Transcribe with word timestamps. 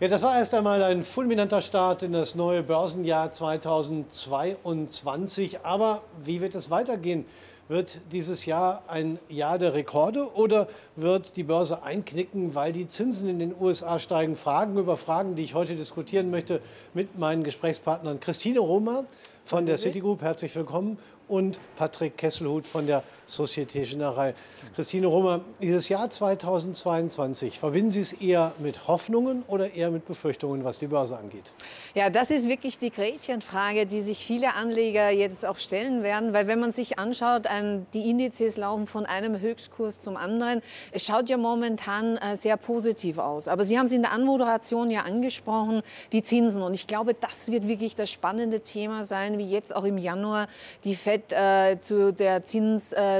Ja, 0.00 0.06
das 0.06 0.22
war 0.22 0.38
erst 0.38 0.54
einmal 0.54 0.80
ein 0.84 1.02
fulminanter 1.02 1.60
Start 1.60 2.04
in 2.04 2.12
das 2.12 2.36
neue 2.36 2.62
Börsenjahr 2.62 3.32
2022. 3.32 5.58
Aber 5.64 6.02
wie 6.22 6.40
wird 6.40 6.54
es 6.54 6.70
weitergehen? 6.70 7.24
Wird 7.66 7.98
dieses 8.12 8.46
Jahr 8.46 8.84
ein 8.86 9.18
Jahr 9.28 9.58
der 9.58 9.74
Rekorde 9.74 10.32
oder 10.34 10.68
wird 10.94 11.36
die 11.36 11.42
Börse 11.42 11.82
einknicken, 11.82 12.54
weil 12.54 12.72
die 12.72 12.86
Zinsen 12.86 13.28
in 13.28 13.40
den 13.40 13.52
USA 13.60 13.98
steigen? 13.98 14.36
Fragen 14.36 14.78
über 14.78 14.96
Fragen, 14.96 15.34
die 15.34 15.42
ich 15.42 15.54
heute 15.54 15.74
diskutieren 15.74 16.30
möchte 16.30 16.60
mit 16.94 17.18
meinen 17.18 17.42
Gesprächspartnern 17.42 18.20
Christine 18.20 18.60
Roma 18.60 19.02
von 19.42 19.66
der 19.66 19.78
Citigroup. 19.78 20.22
Herzlich 20.22 20.54
willkommen 20.54 21.00
und 21.26 21.58
Patrick 21.74 22.16
Kesselhut 22.16 22.68
von 22.68 22.86
der 22.86 23.02
Societe 23.28 23.80
Generale. 23.82 24.34
Christine 24.74 25.06
Rummer, 25.06 25.40
dieses 25.60 25.88
Jahr 25.88 26.08
2022, 26.08 27.58
verbinden 27.58 27.90
Sie 27.90 28.00
es 28.00 28.12
eher 28.12 28.52
mit 28.58 28.88
Hoffnungen 28.88 29.42
oder 29.46 29.74
eher 29.74 29.90
mit 29.90 30.06
Befürchtungen, 30.06 30.64
was 30.64 30.78
die 30.78 30.86
Börse 30.86 31.18
angeht? 31.18 31.52
Ja, 31.94 32.10
das 32.10 32.30
ist 32.30 32.48
wirklich 32.48 32.78
die 32.78 32.90
Gretchenfrage, 32.90 33.86
die 33.86 34.00
sich 34.00 34.18
viele 34.24 34.54
Anleger 34.54 35.10
jetzt 35.10 35.44
auch 35.46 35.56
stellen 35.56 36.02
werden, 36.02 36.32
weil 36.32 36.46
wenn 36.46 36.60
man 36.60 36.72
sich 36.72 36.98
anschaut, 36.98 37.46
die 37.92 38.10
Indizes 38.10 38.56
laufen 38.56 38.86
von 38.86 39.06
einem 39.06 39.40
Höchstkurs 39.40 40.00
zum 40.00 40.16
anderen. 40.16 40.62
Es 40.92 41.06
schaut 41.06 41.28
ja 41.28 41.36
momentan 41.36 42.16
äh, 42.16 42.36
sehr 42.36 42.56
positiv 42.56 43.18
aus. 43.18 43.48
Aber 43.48 43.64
Sie 43.64 43.78
haben 43.78 43.86
es 43.86 43.92
in 43.92 44.02
der 44.02 44.12
Anmoderation 44.12 44.90
ja 44.90 45.02
angesprochen, 45.02 45.82
die 46.12 46.22
Zinsen. 46.22 46.62
Und 46.62 46.74
ich 46.74 46.86
glaube, 46.86 47.14
das 47.14 47.50
wird 47.50 47.68
wirklich 47.68 47.94
das 47.94 48.10
spannende 48.10 48.60
Thema 48.60 49.04
sein, 49.04 49.38
wie 49.38 49.46
jetzt 49.46 49.74
auch 49.74 49.84
im 49.84 49.98
Januar 49.98 50.48
die 50.84 50.94
Fed 50.94 51.32
äh, 51.32 51.78
zu 51.80 52.12
der 52.12 52.44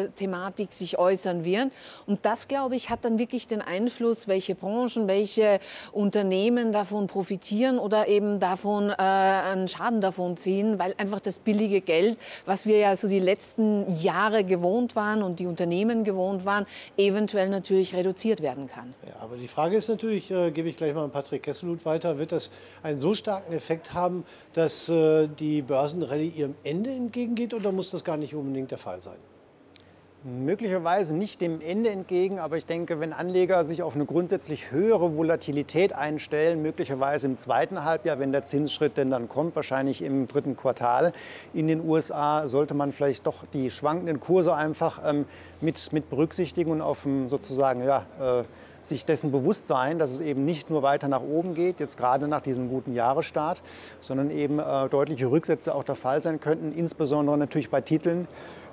Zinsthematik 0.07 0.73
sich 0.73 0.99
äußern 0.99 1.45
wird. 1.45 1.71
Und 2.07 2.25
das, 2.25 2.49
glaube 2.49 2.77
ich, 2.77 2.91
hat 2.91 3.05
dann 3.05 3.19
wirklich 3.19 3.47
den 3.47 3.63
Einfluss, 3.63 4.29
welche 4.29 4.55
Branchen, 4.55 5.09
welche 5.09 5.61
Unternehmen 5.93 6.73
davon 6.73 7.07
profitieren 7.07 7.79
oder 7.79 8.09
eben 8.09 8.41
davon 8.41 8.91
äh, 8.91 8.95
einen 8.97 9.69
Schaden 9.69 10.01
davon 10.01 10.37
ziehen, 10.37 10.79
weil 10.79 10.95
einfach 10.99 11.21
das 11.21 11.39
billige 11.39 11.81
Geld, 11.81 12.19
was 12.47 12.67
wir 12.67 12.79
ja 12.79 12.97
so 12.97 13.09
die 13.09 13.19
letzten 13.19 13.87
Jahre 13.97 14.45
gewohnt 14.45 14.97
waren 14.97 15.23
und 15.23 15.41
die 15.41 15.47
Unternehmen 15.47 16.05
gewohnt 16.05 16.45
waren, 16.45 16.67
eventuell 16.97 17.49
natürlich 17.49 17.95
reduziert 17.95 18.43
werden 18.43 18.67
kann. 18.67 18.95
Ja, 19.07 19.23
aber 19.23 19.37
die 19.37 19.49
Frage 19.49 19.77
ist 19.77 19.89
natürlich, 19.89 20.31
äh, 20.31 20.51
gebe 20.51 20.69
ich 20.69 20.77
gleich 20.77 20.95
mal 20.95 21.05
an 21.05 21.11
Patrick 21.11 21.43
Kesselut 21.43 21.85
weiter, 21.85 22.19
wird 22.19 22.33
das 22.33 22.51
einen 22.83 22.99
so 22.99 23.15
starken 23.15 23.53
Effekt 23.53 23.95
haben, 23.95 24.25
dass 24.53 24.89
äh, 24.89 25.29
die 25.29 25.63
Börsenrallye 25.63 26.29
ihrem 26.29 26.55
Ende 26.65 26.91
entgegengeht 26.91 27.55
oder 27.55 27.73
muss 27.73 27.91
das 27.91 28.05
gar 28.05 28.17
nicht 28.17 28.35
unbedingt 28.35 28.71
der 28.71 28.79
Fall 28.79 29.01
sein. 29.01 29.17
Möglicherweise 30.29 31.15
nicht 31.15 31.41
dem 31.41 31.63
Ende 31.63 31.89
entgegen, 31.89 32.39
aber 32.39 32.59
ich 32.59 32.67
denke, 32.67 33.01
wenn 33.01 33.15
Anleger 33.15 33.65
sich 33.65 33.83
auf 33.83 33.95
eine 33.95 34.05
grundsätzlich 34.05 34.71
höhere 34.71 35.17
Volatilität 35.17 35.95
einstellen, 35.95 36.61
möglicherweise 36.61 37.29
im 37.29 37.39
zweiten 37.39 37.83
Halbjahr, 37.83 38.19
wenn 38.19 38.31
der 38.31 38.45
Zinsschritt 38.45 38.99
denn 38.99 39.11
dann 39.11 39.31
kommt, 39.31 39.57
wahrscheinlich 39.57 40.03
im 40.03 40.29
dritten 40.29 40.55
Quartal 40.55 41.15
in 41.55 41.67
den 41.67 41.83
USA, 41.83 42.47
sollte 42.47 42.75
man 42.75 42.93
vielleicht 42.93 43.27
doch 43.27 43.47
die 43.55 43.71
schwankenden 43.71 44.21
Kurse 44.21 44.55
einfach 44.55 45.01
ähm, 45.03 45.25
mit, 45.63 45.95
mit 45.95 46.11
berücksichtigen 46.11 46.73
und 46.73 46.83
auf 46.83 47.07
sozusagen 47.27 47.83
ja, 47.83 48.05
äh, 48.21 48.45
sich 48.83 49.07
dessen 49.07 49.33
bewusst 49.33 49.67
sein, 49.67 49.99
dass 49.99 50.11
es 50.11 50.21
eben 50.21 50.45
nicht 50.45 50.69
nur 50.69 50.83
weiter 50.83 51.09
nach 51.09 51.23
oben 51.23 51.55
geht, 51.55 51.81
jetzt 51.81 51.97
gerade 51.97 52.29
nach 52.29 52.43
diesem 52.43 52.69
guten 52.69 52.93
Jahresstart, 52.93 53.63
sondern 54.01 54.31
eben 54.31 54.59
äh, 54.59 54.89
deutliche 54.91 55.31
Rücksätze 55.31 55.75
auch 55.75 55.85
der 55.85 55.97
Fall 55.97 56.21
sein 56.21 56.39
könnten, 56.39 56.73
insbesondere 56.73 57.39
natürlich 57.39 57.71
bei 57.71 57.81
Titeln, 57.81 58.29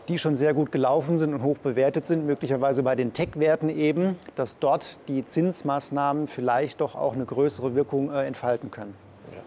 die 0.07 0.19
schon 0.19 0.37
sehr 0.37 0.53
gut 0.53 0.71
gelaufen 0.71 1.17
sind 1.17 1.33
und 1.33 1.43
hoch 1.43 1.57
bewertet 1.57 2.05
sind, 2.05 2.25
möglicherweise 2.25 2.83
bei 2.83 2.95
den 2.95 3.13
Tech-Werten 3.13 3.69
eben, 3.69 4.15
dass 4.35 4.59
dort 4.59 4.99
die 5.07 5.25
Zinsmaßnahmen 5.25 6.27
vielleicht 6.27 6.81
doch 6.81 6.95
auch 6.95 7.13
eine 7.13 7.25
größere 7.25 7.75
Wirkung 7.75 8.11
äh, 8.11 8.25
entfalten 8.25 8.71
können. 8.71 8.93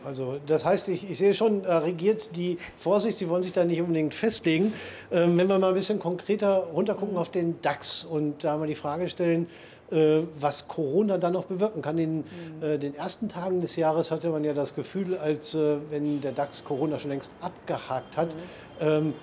Also 0.05 0.39
das 0.47 0.65
heißt, 0.65 0.89
ich, 0.89 1.11
ich 1.11 1.19
sehe 1.19 1.35
schon, 1.35 1.63
da 1.63 1.79
regiert 1.79 2.37
die 2.37 2.59
Vorsicht, 2.77 3.19
Sie 3.19 3.29
wollen 3.29 3.43
sich 3.43 3.53
da 3.53 3.65
nicht 3.65 3.81
unbedingt 3.81 4.15
festlegen. 4.15 4.73
Ähm, 5.11 5.37
wenn 5.37 5.49
wir 5.49 5.59
mal 5.59 5.69
ein 5.69 5.75
bisschen 5.75 5.99
konkreter 5.99 6.69
runtergucken 6.73 7.17
auf 7.17 7.31
den 7.31 7.61
DAX 7.63 8.05
und 8.05 8.45
da 8.45 8.57
mal 8.57 8.67
die 8.67 8.75
Frage 8.75 9.09
stellen, 9.09 9.49
äh, 9.91 10.21
was 10.35 10.69
Corona 10.69 11.19
dann 11.19 11.33
noch 11.33 11.47
bewirken 11.47 11.83
kann. 11.83 11.99
In 11.99 12.19
mhm. 12.19 12.25
äh, 12.63 12.79
den 12.79 12.95
ersten 12.95 13.29
Tagen 13.29 13.61
des 13.61 13.77
Jahres 13.77 14.11
hatte 14.11 14.31
man 14.31 14.45
ja 14.45 14.53
das 14.53 14.75
Gefühl, 14.75 15.17
als 15.17 15.55
äh, 15.55 15.77
wenn 15.91 16.21
der 16.21 16.33
DAX 16.33 16.65
Corona 16.65 16.99
schon 16.99 17.11
längst 17.11 17.33
abgehakt 17.41 18.17
hat. 18.17 18.35
Mhm. 18.35 18.87
Ähm, 18.87 19.15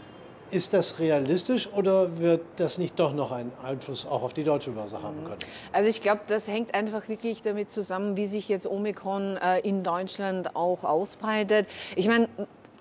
ist 0.51 0.73
das 0.73 0.99
realistisch 0.99 1.69
oder 1.73 2.19
wird 2.19 2.41
das 2.57 2.77
nicht 2.77 2.99
doch 2.99 3.13
noch 3.13 3.31
einen 3.31 3.51
Einfluss 3.63 4.05
auch 4.05 4.23
auf 4.23 4.33
die 4.33 4.43
deutsche 4.43 4.71
Börse 4.71 5.01
haben 5.01 5.21
mhm. 5.21 5.25
können? 5.25 5.39
Also 5.71 5.89
ich 5.89 6.01
glaube, 6.01 6.21
das 6.27 6.47
hängt 6.47 6.73
einfach 6.73 7.07
wirklich 7.07 7.41
damit 7.41 7.71
zusammen, 7.71 8.15
wie 8.15 8.25
sich 8.25 8.47
jetzt 8.49 8.67
Omikron 8.67 9.37
äh, 9.37 9.59
in 9.59 9.83
Deutschland 9.83 10.55
auch 10.55 10.83
ausbreitet. 10.83 11.67
Ich 11.95 12.07
meine, 12.07 12.27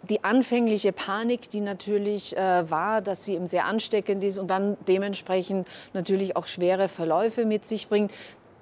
die 0.09 0.23
anfängliche 0.23 0.93
Panik, 0.93 1.49
die 1.51 1.61
natürlich 1.61 2.37
äh, 2.37 2.71
war, 2.71 3.01
dass 3.01 3.25
sie 3.25 3.35
eben 3.35 3.47
sehr 3.47 3.65
ansteckend 3.65 4.23
ist 4.23 4.39
und 4.39 4.49
dann 4.49 4.77
dementsprechend 4.87 5.67
natürlich 5.93 6.37
auch 6.37 6.47
schwere 6.47 6.89
Verläufe 6.89 7.45
mit 7.45 7.65
sich 7.67 7.89
bringt. 7.89 8.13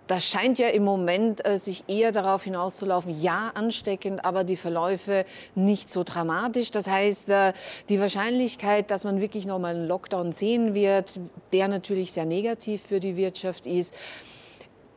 Das 0.08 0.26
scheint 0.26 0.58
ja 0.58 0.68
im 0.68 0.84
Moment 0.84 1.46
äh, 1.46 1.58
sich 1.58 1.84
eher 1.88 2.12
darauf 2.12 2.42
hinauszulaufen, 2.44 3.22
ja 3.22 3.52
ansteckend, 3.54 4.24
aber 4.24 4.44
die 4.44 4.56
Verläufe 4.56 5.24
nicht 5.54 5.88
so 5.90 6.02
dramatisch. 6.02 6.70
Das 6.70 6.88
heißt, 6.88 7.28
äh, 7.28 7.52
die 7.88 8.00
Wahrscheinlichkeit, 8.00 8.90
dass 8.90 9.04
man 9.04 9.20
wirklich 9.20 9.46
nochmal 9.46 9.76
einen 9.76 9.86
Lockdown 9.86 10.32
sehen 10.32 10.74
wird, 10.74 11.20
der 11.52 11.68
natürlich 11.68 12.12
sehr 12.12 12.26
negativ 12.26 12.82
für 12.88 13.00
die 13.00 13.16
Wirtschaft 13.16 13.66
ist, 13.66 13.94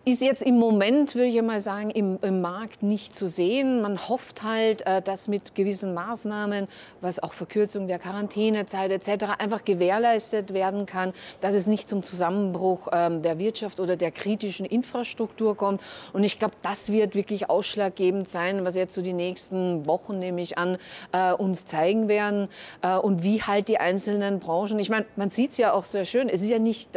ist 0.08 0.22
jetzt 0.22 0.44
im 0.44 0.60
Moment, 0.60 1.16
würde 1.16 1.30
ich 1.30 1.42
mal 1.42 1.60
sagen, 1.60 1.90
im, 1.90 2.20
im, 2.22 2.40
Markt 2.40 2.84
nicht 2.84 3.16
zu 3.16 3.28
sehen. 3.28 3.82
Man 3.82 4.08
hofft 4.08 4.44
halt, 4.44 4.86
äh, 4.86 5.02
dass 5.02 5.28
mit 5.28 5.56
gewissen 5.56 5.96
Maßnahmen, 5.96 6.68
was 7.02 7.18
auch 7.18 7.34
Verkürzung 7.34 7.88
der 7.88 7.98
Quarantänezeit 7.98 8.92
etc., 8.92 9.26
einfach 9.40 9.66
gewährleistet 9.66 10.54
werden 10.54 10.86
kann, 10.86 11.12
dass 11.42 11.56
es 11.56 11.66
nicht 11.66 11.90
zum 11.90 12.04
Zusammenbruch 12.04 12.90
ähm, 12.92 13.24
der 13.24 13.40
Wirtschaft 13.40 13.80
oder 13.80 13.96
der 13.96 14.12
kritischen 14.12 14.68
Infrastruktur 14.68 15.58
kommt. 15.58 15.82
Und 16.14 16.24
ich 16.24 16.38
glaube, 16.38 16.54
das 16.62 16.92
wird 16.92 17.16
wirklich 17.16 17.50
ausschlaggebend 17.50 18.30
sein, 18.30 18.64
was 18.64 18.76
jetzt 18.76 18.94
so 18.94 19.02
die 19.02 19.14
nächsten 19.14 19.88
Wochen, 19.88 20.20
nehme 20.20 20.40
ich 20.40 20.60
an, 20.60 20.78
äh, 21.14 21.34
uns 21.34 21.66
zeigen 21.66 22.08
werden. 22.08 22.48
Äh, 22.84 22.96
und 22.98 23.24
wie 23.24 23.42
halt 23.42 23.70
die 23.70 23.80
einzelnen 23.80 24.40
Branchen, 24.40 24.78
ich 24.78 24.92
meine, 24.92 25.08
man 25.16 25.32
sieht 25.32 25.52
es 25.52 25.58
ja 25.58 25.74
auch 25.74 25.86
sehr 25.86 26.06
schön, 26.06 26.30
es 26.30 26.44
ist 26.44 26.52
ja 26.52 26.60
nicht 26.60 26.92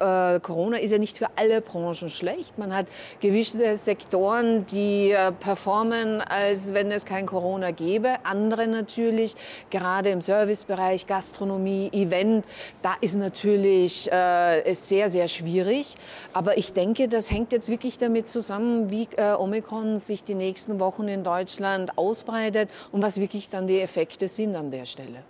äh, 0.00 0.40
Corona 0.40 0.78
ist 0.78 0.90
ja 0.90 0.98
nicht 0.98 1.18
für 1.18 1.28
alle 1.36 1.60
Branchen 1.60 2.08
schlecht. 2.08 2.58
Man 2.58 2.74
hat 2.74 2.86
gewisse 3.20 3.76
Sektoren, 3.76 4.66
die 4.66 5.12
äh, 5.12 5.32
performen, 5.32 6.20
als 6.20 6.74
wenn 6.74 6.90
es 6.90 7.04
kein 7.04 7.26
Corona 7.26 7.70
gäbe. 7.70 8.16
Andere 8.24 8.66
natürlich, 8.66 9.34
gerade 9.70 10.10
im 10.10 10.20
Servicebereich, 10.20 11.06
Gastronomie, 11.06 11.90
Event, 11.92 12.44
da 12.82 12.94
ist 13.00 13.16
natürlich 13.16 14.10
äh, 14.10 14.74
sehr, 14.74 15.10
sehr 15.10 15.28
schwierig. 15.28 15.96
Aber 16.32 16.58
ich 16.58 16.72
denke, 16.72 17.08
das 17.08 17.30
hängt 17.30 17.52
jetzt 17.52 17.68
wirklich 17.68 17.98
damit 17.98 18.28
zusammen, 18.28 18.90
wie 18.90 19.08
äh, 19.16 19.34
Omikron 19.34 19.98
sich 19.98 20.24
die 20.24 20.34
nächsten 20.34 20.80
Wochen 20.80 21.08
in 21.08 21.24
Deutschland 21.24 21.96
ausbreitet 21.98 22.70
und 22.92 23.02
was 23.02 23.20
wirklich 23.20 23.48
dann 23.48 23.66
die 23.66 23.80
Effekte 23.80 24.28
sind 24.28 24.56
an 24.56 24.70
der 24.70 24.84
Stelle. 24.84 25.22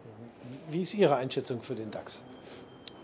Wie 0.69 0.83
ist 0.83 0.95
Ihre 0.95 1.17
Einschätzung 1.17 1.63
für 1.63 1.75
den 1.75 1.91
DAX? 1.91 2.21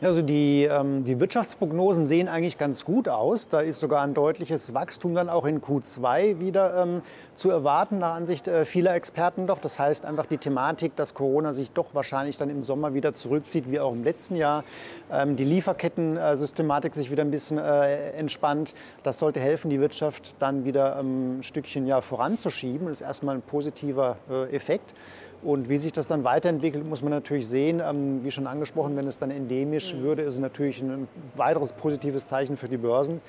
Also 0.03 0.21
die, 0.21 0.65
ähm, 0.65 1.05
die 1.05 1.19
Wirtschaftsprognosen 1.21 2.05
sehen 2.05 2.29
eigentlich 2.29 2.59
ganz 2.59 2.85
gut 2.85 3.09
aus. 3.09 3.49
Da 3.49 3.61
ist 3.61 3.81
sogar 3.81 4.03
ein 4.03 4.13
deutliches 4.13 4.75
Wachstum 4.75 5.15
dann 5.15 5.31
auch 5.31 5.47
in 5.47 5.63
Q2 5.63 6.39
wieder 6.39 6.83
ähm, 6.83 7.01
zu 7.35 7.49
erwarten, 7.49 7.99
nach 7.99 8.15
Ansicht 8.15 8.47
äh, 8.47 8.67
vieler 8.67 8.95
Experten 8.95 9.47
doch. 9.47 9.59
Das 9.59 9.79
heißt 9.79 10.05
einfach 10.05 10.27
die 10.27 10.37
Thematik, 10.37 10.95
dass 10.97 11.15
Corona 11.15 11.55
sich 11.55 11.71
doch 11.71 11.95
wahrscheinlich 11.95 12.37
dann 12.37 12.51
im 12.51 12.63
Sommer 12.63 12.93
wieder 12.93 13.15
zurückzieht, 13.15 13.71
wie 13.71 13.81
auch 13.81 13.93
im 13.93 14.05
letzten 14.05 14.37
Jahr. 14.37 14.65
Ähm, 15.11 15.37
die 15.37 15.45
Lieferketten-Systematik 15.45 16.95
sich 16.95 17.11
wieder 17.11 17.23
ein 17.23 17.31
bisschen 17.31 17.57
äh, 17.57 18.11
entspannt. 18.11 18.75
Das 19.03 19.19
sollte 19.19 19.41
helfen, 19.41 19.71
die 19.71 19.81
Wirtschaft 19.81 20.35
dann 20.41 20.67
wieder 20.67 20.99
ähm, 21.01 21.39
ein 21.39 21.43
Stückchen 21.43 21.87
ja, 21.87 22.03
voranzuschieben. 22.03 22.89
Das 22.89 23.01
ist 23.01 23.07
erstmal 23.07 23.37
ein 23.37 23.43
positiver 23.43 24.19
äh, 24.29 24.55
Effekt. 24.55 24.93
Und 25.43 25.69
wie 25.69 25.79
sich 25.79 25.93
das 25.93 26.09
dann 26.09 26.25
weiterentwickelt, 26.25 26.85
muss 26.87 27.03
man 27.03 27.11
natürlich 27.11 27.47
sehen. 27.47 27.81
Ähm, 27.85 28.25
wie 28.25 28.31
schon 28.31 28.47
angesprochen, 28.47 28.97
wenn 28.97 29.07
es 29.07 29.19
dann 29.19 29.31
endemisch 29.31 29.95
mhm. 29.95 30.03
würde, 30.03 30.23
ist 30.23 30.35
es 30.35 30.41
natürlich 30.41 30.83
ein 30.83 31.09
weiteres 31.37 31.73
positives 31.73 32.27
Zeichen 32.27 32.57
für 32.57 32.69
die 32.69 32.79
Börsen. 32.79 33.21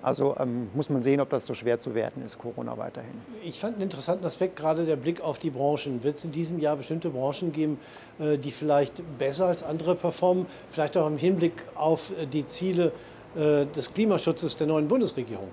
Also 0.00 0.36
ähm, 0.38 0.68
muss 0.74 0.90
man 0.90 1.02
sehen, 1.02 1.20
ob 1.20 1.30
das 1.30 1.44
so 1.44 1.54
schwer 1.54 1.78
zu 1.78 1.94
werten 1.94 2.22
ist, 2.24 2.38
Corona 2.38 2.78
weiterhin. 2.78 3.14
Ich 3.42 3.58
fand 3.58 3.74
einen 3.74 3.82
interessanten 3.82 4.24
Aspekt, 4.24 4.54
gerade 4.54 4.84
der 4.84 4.94
Blick 4.94 5.20
auf 5.20 5.38
die 5.40 5.50
Branchen. 5.50 6.04
Wird 6.04 6.18
es 6.18 6.24
in 6.24 6.30
diesem 6.30 6.60
Jahr 6.60 6.76
bestimmte 6.76 7.10
Branchen 7.10 7.50
geben, 7.52 7.78
äh, 8.20 8.38
die 8.38 8.52
vielleicht 8.52 9.02
besser 9.18 9.46
als 9.46 9.64
andere 9.64 9.96
performen? 9.96 10.46
Vielleicht 10.70 10.96
auch 10.96 11.06
im 11.08 11.18
Hinblick 11.18 11.54
auf 11.74 12.12
äh, 12.12 12.26
die 12.26 12.46
Ziele 12.46 12.92
äh, 13.34 13.66
des 13.66 13.92
Klimaschutzes 13.92 14.54
der 14.56 14.68
neuen 14.68 14.86
Bundesregierung? 14.86 15.48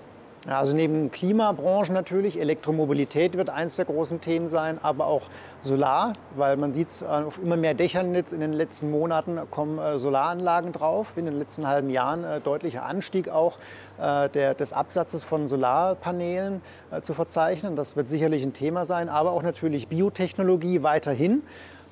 Also 0.48 0.76
neben 0.76 1.10
Klimabranchen 1.10 1.96
natürlich, 1.96 2.40
Elektromobilität 2.40 3.36
wird 3.36 3.50
eins 3.50 3.78
der 3.78 3.86
großen 3.86 4.22
Themen 4.22 4.48
sein, 4.48 4.78
aber 4.82 5.08
auch 5.08 5.24
Solar, 5.64 6.14
weil 6.36 6.56
man 6.56 6.72
sieht 6.72 6.90
es 6.90 7.02
äh, 7.02 7.06
auf 7.06 7.40
immer 7.42 7.58
mehr 7.58 7.74
Dächern 7.74 8.14
jetzt 8.14 8.32
in 8.32 8.42
den 8.42 8.54
letzten 8.54 8.92
Monaten 8.92 9.40
kommen 9.50 9.80
äh, 9.80 9.98
Solaranlagen 9.98 10.72
drauf. 10.72 11.14
In 11.16 11.26
den 11.26 11.40
letzten 11.40 11.68
halben 11.68 11.90
Jahren 11.90 12.24
äh, 12.24 12.40
deutlicher 12.42 12.86
Anstieg 12.86 13.30
auch 13.30 13.58
der, 13.98 14.54
des 14.54 14.74
Absatzes 14.74 15.24
von 15.24 15.48
Solarpanelen 15.48 16.62
zu 17.02 17.14
verzeichnen. 17.14 17.78
Das 17.78 17.96
wird 17.96 18.10
sicherlich 18.10 18.44
ein 18.44 18.52
Thema 18.52 18.84
sein, 18.84 19.08
aber 19.08 19.32
auch 19.32 19.42
natürlich 19.42 19.88
Biotechnologie 19.88 20.84
weiterhin. 20.84 21.44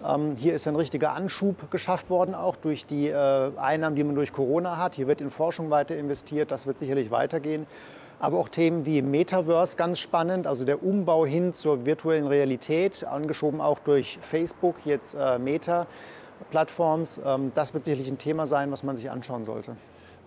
Ähm, 0.06 0.36
hier 0.38 0.54
ist 0.54 0.68
ein 0.68 0.76
richtiger 0.76 1.14
Anschub 1.14 1.72
geschafft 1.72 2.10
worden, 2.10 2.36
auch 2.36 2.58
durch 2.58 2.86
die 2.86 3.14
Einnahmen, 3.14 3.96
die 3.96 4.04
man 4.04 4.16
durch 4.16 4.34
Corona 4.34 4.76
hat. 4.76 4.96
Hier 4.96 5.08
wird 5.08 5.22
in 5.22 5.32
Forschung 5.32 5.70
weiter 5.70 5.96
investiert, 5.96 6.52
das 6.52 6.68
wird 6.68 6.78
sicherlich 6.78 7.10
weitergehen 7.10 7.68
aber 8.20 8.38
auch 8.38 8.50
Themen 8.50 8.86
wie 8.86 9.02
Metaverse 9.02 9.78
ganz 9.78 10.00
spannend, 10.00 10.48
also 10.48 10.66
der 10.66 10.84
Umbau 10.84 11.26
hin 11.26 11.54
zur 11.54 11.86
virtuellen 11.86 12.28
Realität, 12.28 13.04
angeschoben 13.04 13.62
auch 13.62 13.80
durch 13.80 14.20
Facebook, 14.22 14.76
jetzt 14.86 15.16
äh, 15.16 15.40
Meta-Plattforms. 15.40 17.22
Ähm, 17.26 17.52
das 17.54 17.74
wird 17.74 17.84
sicherlich 17.84 18.10
ein 18.10 18.18
Thema 18.18 18.48
sein, 18.48 18.72
was 18.72 18.84
man 18.84 18.98
sich 18.98 19.10
anschauen 19.12 19.46
sollte. 19.46 19.76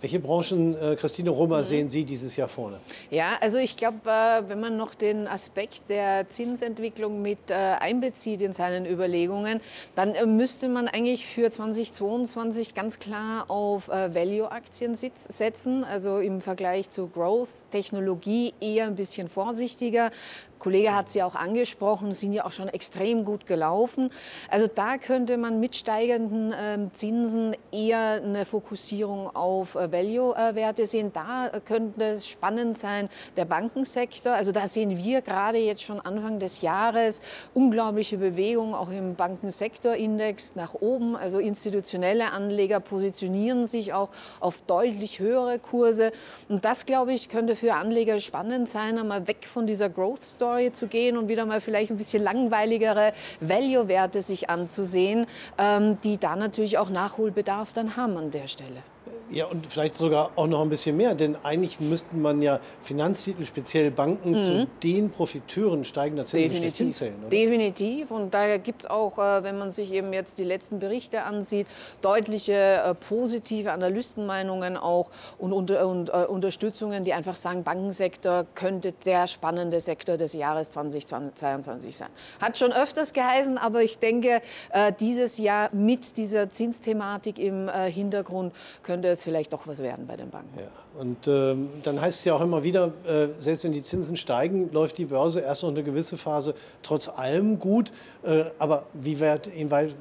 Welche 0.01 0.21
Branchen, 0.21 0.77
äh, 0.77 0.95
Christine 0.97 1.31
Rummer, 1.31 1.59
mhm. 1.59 1.65
sehen 1.65 1.91
Sie 1.91 2.05
dieses 2.05 2.37
Jahr 2.37 2.49
vorne? 2.49 2.81
Ja, 3.11 3.39
also 3.41 3.57
ich 3.57 3.79
glaube, 3.79 3.99
äh, 4.05 4.43
wenn 4.47 4.61
man 4.61 4.77
noch 4.77 4.95
den 4.95 5.27
Aspekt 5.27 5.89
der 5.89 6.29
Zinsentwicklung 6.29 7.23
mit 7.23 7.39
äh, 7.49 7.55
einbezieht 7.55 8.43
in 8.43 8.53
seinen 8.53 8.85
Überlegungen, 8.85 9.61
dann 9.95 10.15
äh, 10.15 10.27
müsste 10.27 10.69
man 10.69 10.87
eigentlich 10.87 11.27
für 11.27 11.51
2022 11.51 12.75
ganz 12.75 12.99
klar 12.99 13.51
auf 13.51 13.89
äh, 13.89 14.15
Value-Aktien 14.15 14.97
setzen, 14.97 15.83
also 15.83 16.19
im 16.19 16.43
Vergleich 16.43 16.91
zu 16.91 17.09
Growth, 17.09 17.71
Technologie 17.71 18.53
eher 18.61 18.87
ein 18.87 18.97
bisschen 18.97 19.31
vorsichtiger. 19.31 20.11
Kollege 20.59 20.95
hat 20.95 21.09
sie 21.09 21.23
auch 21.23 21.35
angesprochen, 21.35 22.15
sind 22.15 22.33
ja 22.33 22.45
auch 22.45 22.53
schon 22.53 22.69
extrem 22.69 23.25
gut 23.25 23.47
gelaufen. 23.47 24.11
Also 24.51 24.67
da 24.73 24.97
könnte 24.97 25.37
man 25.37 25.61
mit 25.61 25.77
steigenden 25.77 26.53
äh, 26.53 26.93
Zinsen 26.93 27.55
eher 27.71 28.23
eine 28.23 28.47
Fokussierung 28.47 29.35
auf 29.35 29.75
äh, 29.75 29.93
Value-Werte 29.93 30.87
sehen. 30.87 31.13
Da 31.13 31.51
könnte 31.65 32.05
es 32.05 32.27
spannend 32.27 32.79
sein, 32.79 33.09
der 33.37 33.45
Bankensektor. 33.45 34.33
Also 34.33 34.53
da 34.53 34.67
sehen 34.67 34.97
wir 34.97 35.21
gerade 35.23 35.59
jetzt 35.59 35.83
schon 35.83 36.01
Anfang 36.01 36.39
des 36.39 36.63
Jahres 36.63 37.21
unglaubliche 37.55 38.17
Bewegung 38.17 38.75
auch 38.75 38.91
im 38.91 39.15
Bankensektorindex 39.15 40.57
nach 40.57 40.75
oben. 40.75 41.17
Also 41.17 41.39
institutionelle 41.39 42.33
Anleger 42.33 42.81
positionieren 42.81 43.67
sich 43.67 43.93
auch 43.93 44.09
auf 44.41 44.63
deutlich 44.63 45.19
höhere 45.19 45.59
Kurse. 45.59 46.13
Und 46.49 46.65
das, 46.65 46.87
glaube 46.87 47.13
ich, 47.13 47.29
könnte 47.29 47.57
für 47.57 47.75
Anleger 47.75 48.19
spannend 48.19 48.69
sein, 48.69 48.99
einmal 48.99 49.29
weg 49.29 49.47
von 49.47 49.67
dieser 49.67 49.89
Growth 49.91 50.21
Story 50.21 50.46
Story 50.47 50.73
zu 50.73 50.87
gehen 50.87 51.17
und 51.17 51.29
wieder 51.29 51.45
mal 51.45 51.61
vielleicht 51.61 51.91
ein 51.91 51.97
bisschen 51.97 52.23
langweiligere 52.23 53.13
Value-Werte 53.41 54.23
sich 54.23 54.49
anzusehen, 54.49 55.27
ähm, 55.59 55.99
die 56.05 56.19
da 56.19 56.37
natürlich 56.37 56.79
auch 56.79 56.89
Nachholbedarf 56.89 57.73
dann 57.73 57.97
haben 57.97 58.17
an 58.17 58.31
der 58.31 58.47
Stelle. 58.47 58.83
Ja, 59.29 59.47
und 59.47 59.67
vielleicht 59.67 59.97
sogar 59.97 60.31
auch 60.37 60.47
noch 60.47 60.63
ein 60.63 60.69
bisschen 60.69 60.97
mehr, 60.97 61.15
denn 61.15 61.37
eigentlich 61.43 61.81
müssten 61.81 62.23
man 62.23 62.43
ja 62.43 62.61
Finanztitel, 62.81 63.45
speziell 63.45 63.91
Banken, 63.91 64.31
mhm. 64.31 64.39
zu 64.39 64.67
den 64.85 65.11
Profiteuren 65.11 65.83
steigender 65.83 66.25
Zinsen 66.25 66.53
Definitiv. 66.53 66.77
hinzählen. 66.77 67.15
Oder? 67.21 67.31
Definitiv. 67.31 68.11
Und 68.13 68.33
daher 68.35 68.61
gibt 68.61 68.83
es 68.83 68.91
auch, 68.91 69.19
äh, 69.19 69.43
wenn 69.43 69.59
man 69.59 69.73
sich 69.73 69.93
eben 69.93 70.13
jetzt 70.13 70.39
die 70.39 70.45
letzten 70.45 70.79
Berichte 70.79 71.25
ansieht, 71.25 71.67
deutliche 72.03 72.53
äh, 72.53 72.95
positive 72.95 73.73
Analystenmeinungen 73.73 74.77
auch 74.77 75.11
und, 75.39 75.53
und, 75.53 75.73
und 75.73 76.11
uh, 76.11 76.27
Unterstützungen, 76.29 77.03
die 77.03 77.13
einfach 77.13 77.35
sagen, 77.35 77.65
Bankensektor 77.65 78.47
könnte 78.55 78.93
der 79.05 79.27
spannende 79.27 79.81
Sektor 79.81 80.17
des 80.17 80.35
Jahres 80.35 80.71
2022 80.71 81.97
sein. 81.97 82.09
Hat 82.41 82.59
schon 82.59 82.73
öfters 82.73 83.13
geheißen, 83.13 83.59
aber 83.59 83.83
ich 83.83 83.99
denke, 83.99 84.41
uh, 84.73 84.93
dieses 85.01 85.39
Jahr 85.39 85.71
mit 85.75 86.17
dieser 86.17 86.49
Zinsthematik 86.49 87.41
im 87.41 87.69
uh, 87.69 87.73
Hintergrund 87.87 88.55
könnte 88.85 89.09
es 89.09 89.16
vielleicht 89.23 89.53
doch 89.53 89.67
was 89.67 89.81
werden 89.81 90.07
bei 90.07 90.17
den 90.17 90.31
Banken. 90.31 90.59
Ja. 90.59 91.01
Und 91.01 91.29
ähm, 91.29 91.69
dann 91.83 92.01
heißt 92.01 92.21
es 92.21 92.25
ja 92.25 92.35
auch 92.35 92.41
immer 92.41 92.65
wieder, 92.65 92.93
äh, 93.07 93.29
selbst 93.39 93.65
wenn 93.65 93.73
die 93.73 93.83
Zinsen 93.83 94.17
steigen, 94.17 94.71
läuft 94.73 94.99
die 94.99 95.07
Börse 95.07 95.41
erst 95.41 95.63
noch 95.63 95.71
eine 95.71 95.83
gewisse 95.83 96.17
Phase 96.17 96.55
trotz 96.83 97.09
allem 97.09 97.59
gut. 97.59 97.93
Äh, 98.23 98.45
aber 98.59 98.87
wie 98.95 99.21
weit, 99.21 99.51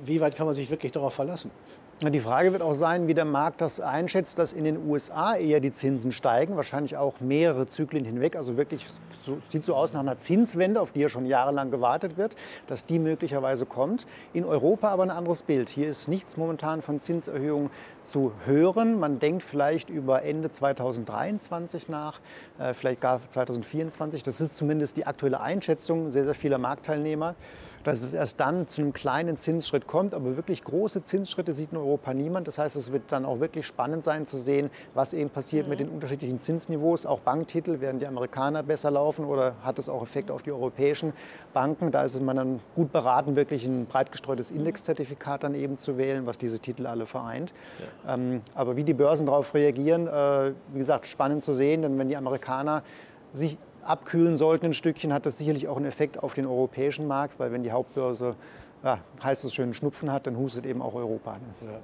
wie 0.03 0.21
weit 0.21 0.35
kann 0.35 0.45
man 0.45 0.55
sich 0.55 0.69
wirklich 0.69 0.91
darauf 0.91 1.13
verlassen? 1.13 1.51
Die 2.01 2.19
Frage 2.19 2.51
wird 2.51 2.61
auch 2.61 2.73
sein, 2.73 3.07
wie 3.07 3.13
der 3.13 3.23
Markt 3.23 3.61
das 3.61 3.79
einschätzt, 3.79 4.37
dass 4.37 4.51
in 4.51 4.65
den 4.65 4.85
USA 4.85 5.37
eher 5.37 5.61
die 5.61 5.71
Zinsen 5.71 6.11
steigen, 6.11 6.57
wahrscheinlich 6.57 6.97
auch 6.97 7.21
mehrere 7.21 7.67
Zyklen 7.67 8.03
hinweg. 8.03 8.35
Also 8.35 8.57
wirklich 8.57 8.85
so, 9.17 9.37
sieht 9.47 9.63
so 9.63 9.75
aus 9.75 9.93
nach 9.93 10.01
einer 10.01 10.17
Zinswende, 10.17 10.81
auf 10.81 10.91
die 10.91 10.99
ja 10.99 11.07
schon 11.07 11.25
jahrelang 11.25 11.71
gewartet 11.71 12.17
wird, 12.17 12.35
dass 12.67 12.85
die 12.85 12.99
möglicherweise 12.99 13.65
kommt. 13.65 14.07
In 14.33 14.43
Europa 14.43 14.89
aber 14.89 15.03
ein 15.03 15.09
anderes 15.09 15.43
Bild. 15.43 15.69
Hier 15.69 15.87
ist 15.87 16.09
nichts 16.09 16.35
momentan 16.35 16.81
von 16.81 16.99
Zinserhöhungen 16.99 17.69
zu 18.03 18.33
hören. 18.45 18.99
Man 18.99 19.19
denkt 19.19 19.41
vielleicht 19.41 19.89
über 19.89 20.23
Ende 20.23 20.51
2023 20.51 21.87
nach, 21.87 22.19
äh, 22.59 22.73
vielleicht 22.73 22.99
gar 22.99 23.21
2024. 23.29 24.21
Das 24.21 24.41
ist 24.41 24.57
zumindest 24.57 24.97
die 24.97 25.07
aktuelle 25.07 25.39
Einschätzung 25.39 26.11
sehr, 26.11 26.25
sehr 26.25 26.35
vieler 26.35 26.57
Marktteilnehmer 26.57 27.35
dass 27.85 28.01
es 28.01 28.13
erst 28.13 28.39
dann 28.39 28.67
zu 28.67 28.81
einem 28.81 28.93
kleinen 28.93 29.37
Zinsschritt 29.37 29.87
kommt. 29.87 30.13
Aber 30.13 30.35
wirklich 30.35 30.63
große 30.63 31.03
Zinsschritte 31.03 31.53
sieht 31.53 31.71
in 31.71 31.77
Europa 31.85 32.13
niemand. 32.13 32.47
Das 32.47 32.57
heißt, 32.57 32.75
es 32.75 32.91
wird 32.91 33.03
dann 33.09 33.25
auch 33.25 33.39
wirklich 33.39 33.65
spannend 33.65 34.03
sein 34.03 34.25
zu 34.25 34.37
sehen, 34.37 34.69
was 34.93 35.13
eben 35.13 35.29
passiert 35.29 35.65
mhm. 35.65 35.69
mit 35.69 35.79
den 35.79 35.89
unterschiedlichen 35.89 36.39
Zinsniveaus. 36.39 37.05
Auch 37.05 37.19
Banktitel, 37.19 37.79
werden 37.81 37.99
die 37.99 38.07
Amerikaner 38.07 38.63
besser 38.63 38.91
laufen 38.91 39.25
oder 39.25 39.55
hat 39.63 39.79
es 39.79 39.89
auch 39.89 40.03
Effekt 40.03 40.31
auf 40.31 40.41
die 40.41 40.51
europäischen 40.51 41.13
Banken? 41.53 41.91
Da 41.91 42.03
ist 42.03 42.15
es 42.15 42.21
man 42.21 42.35
dann 42.35 42.59
gut 42.75 42.91
beraten, 42.91 43.35
wirklich 43.35 43.65
ein 43.65 43.85
breit 43.85 44.11
gestreutes 44.11 44.51
mhm. 44.51 44.59
Indexzertifikat 44.59 45.43
dann 45.43 45.55
eben 45.55 45.77
zu 45.77 45.97
wählen, 45.97 46.25
was 46.25 46.37
diese 46.37 46.59
Titel 46.59 46.87
alle 46.87 47.05
vereint. 47.05 47.53
Ja. 48.05 48.15
Ähm, 48.15 48.41
aber 48.53 48.75
wie 48.75 48.83
die 48.83 48.93
Börsen 48.93 49.27
darauf 49.27 49.53
reagieren, 49.53 50.07
äh, 50.07 50.53
wie 50.73 50.79
gesagt, 50.79 51.05
spannend 51.05 51.43
zu 51.43 51.53
sehen, 51.53 51.83
denn 51.83 51.97
wenn 51.97 52.09
die 52.09 52.17
Amerikaner 52.17 52.83
sich 53.33 53.57
abkühlen 53.83 54.35
sollten 54.35 54.67
ein 54.67 54.73
Stückchen, 54.73 55.13
hat 55.13 55.25
das 55.25 55.37
sicherlich 55.37 55.67
auch 55.67 55.77
einen 55.77 55.85
Effekt 55.85 56.21
auf 56.23 56.33
den 56.33 56.45
europäischen 56.45 57.07
Markt, 57.07 57.39
weil 57.39 57.51
wenn 57.51 57.63
die 57.63 57.71
Hauptbörse 57.71 58.35
ja, 58.85 58.99
heißt 59.21 59.43
es 59.43 59.53
schön 59.53 59.73
Schnupfen 59.73 60.11
hat, 60.11 60.27
dann 60.27 60.37
hustet 60.37 60.65
eben 60.65 60.81
auch 60.81 60.93
Europa. 60.93 61.39
Ne? 61.39 61.71
Ja. 61.71 61.79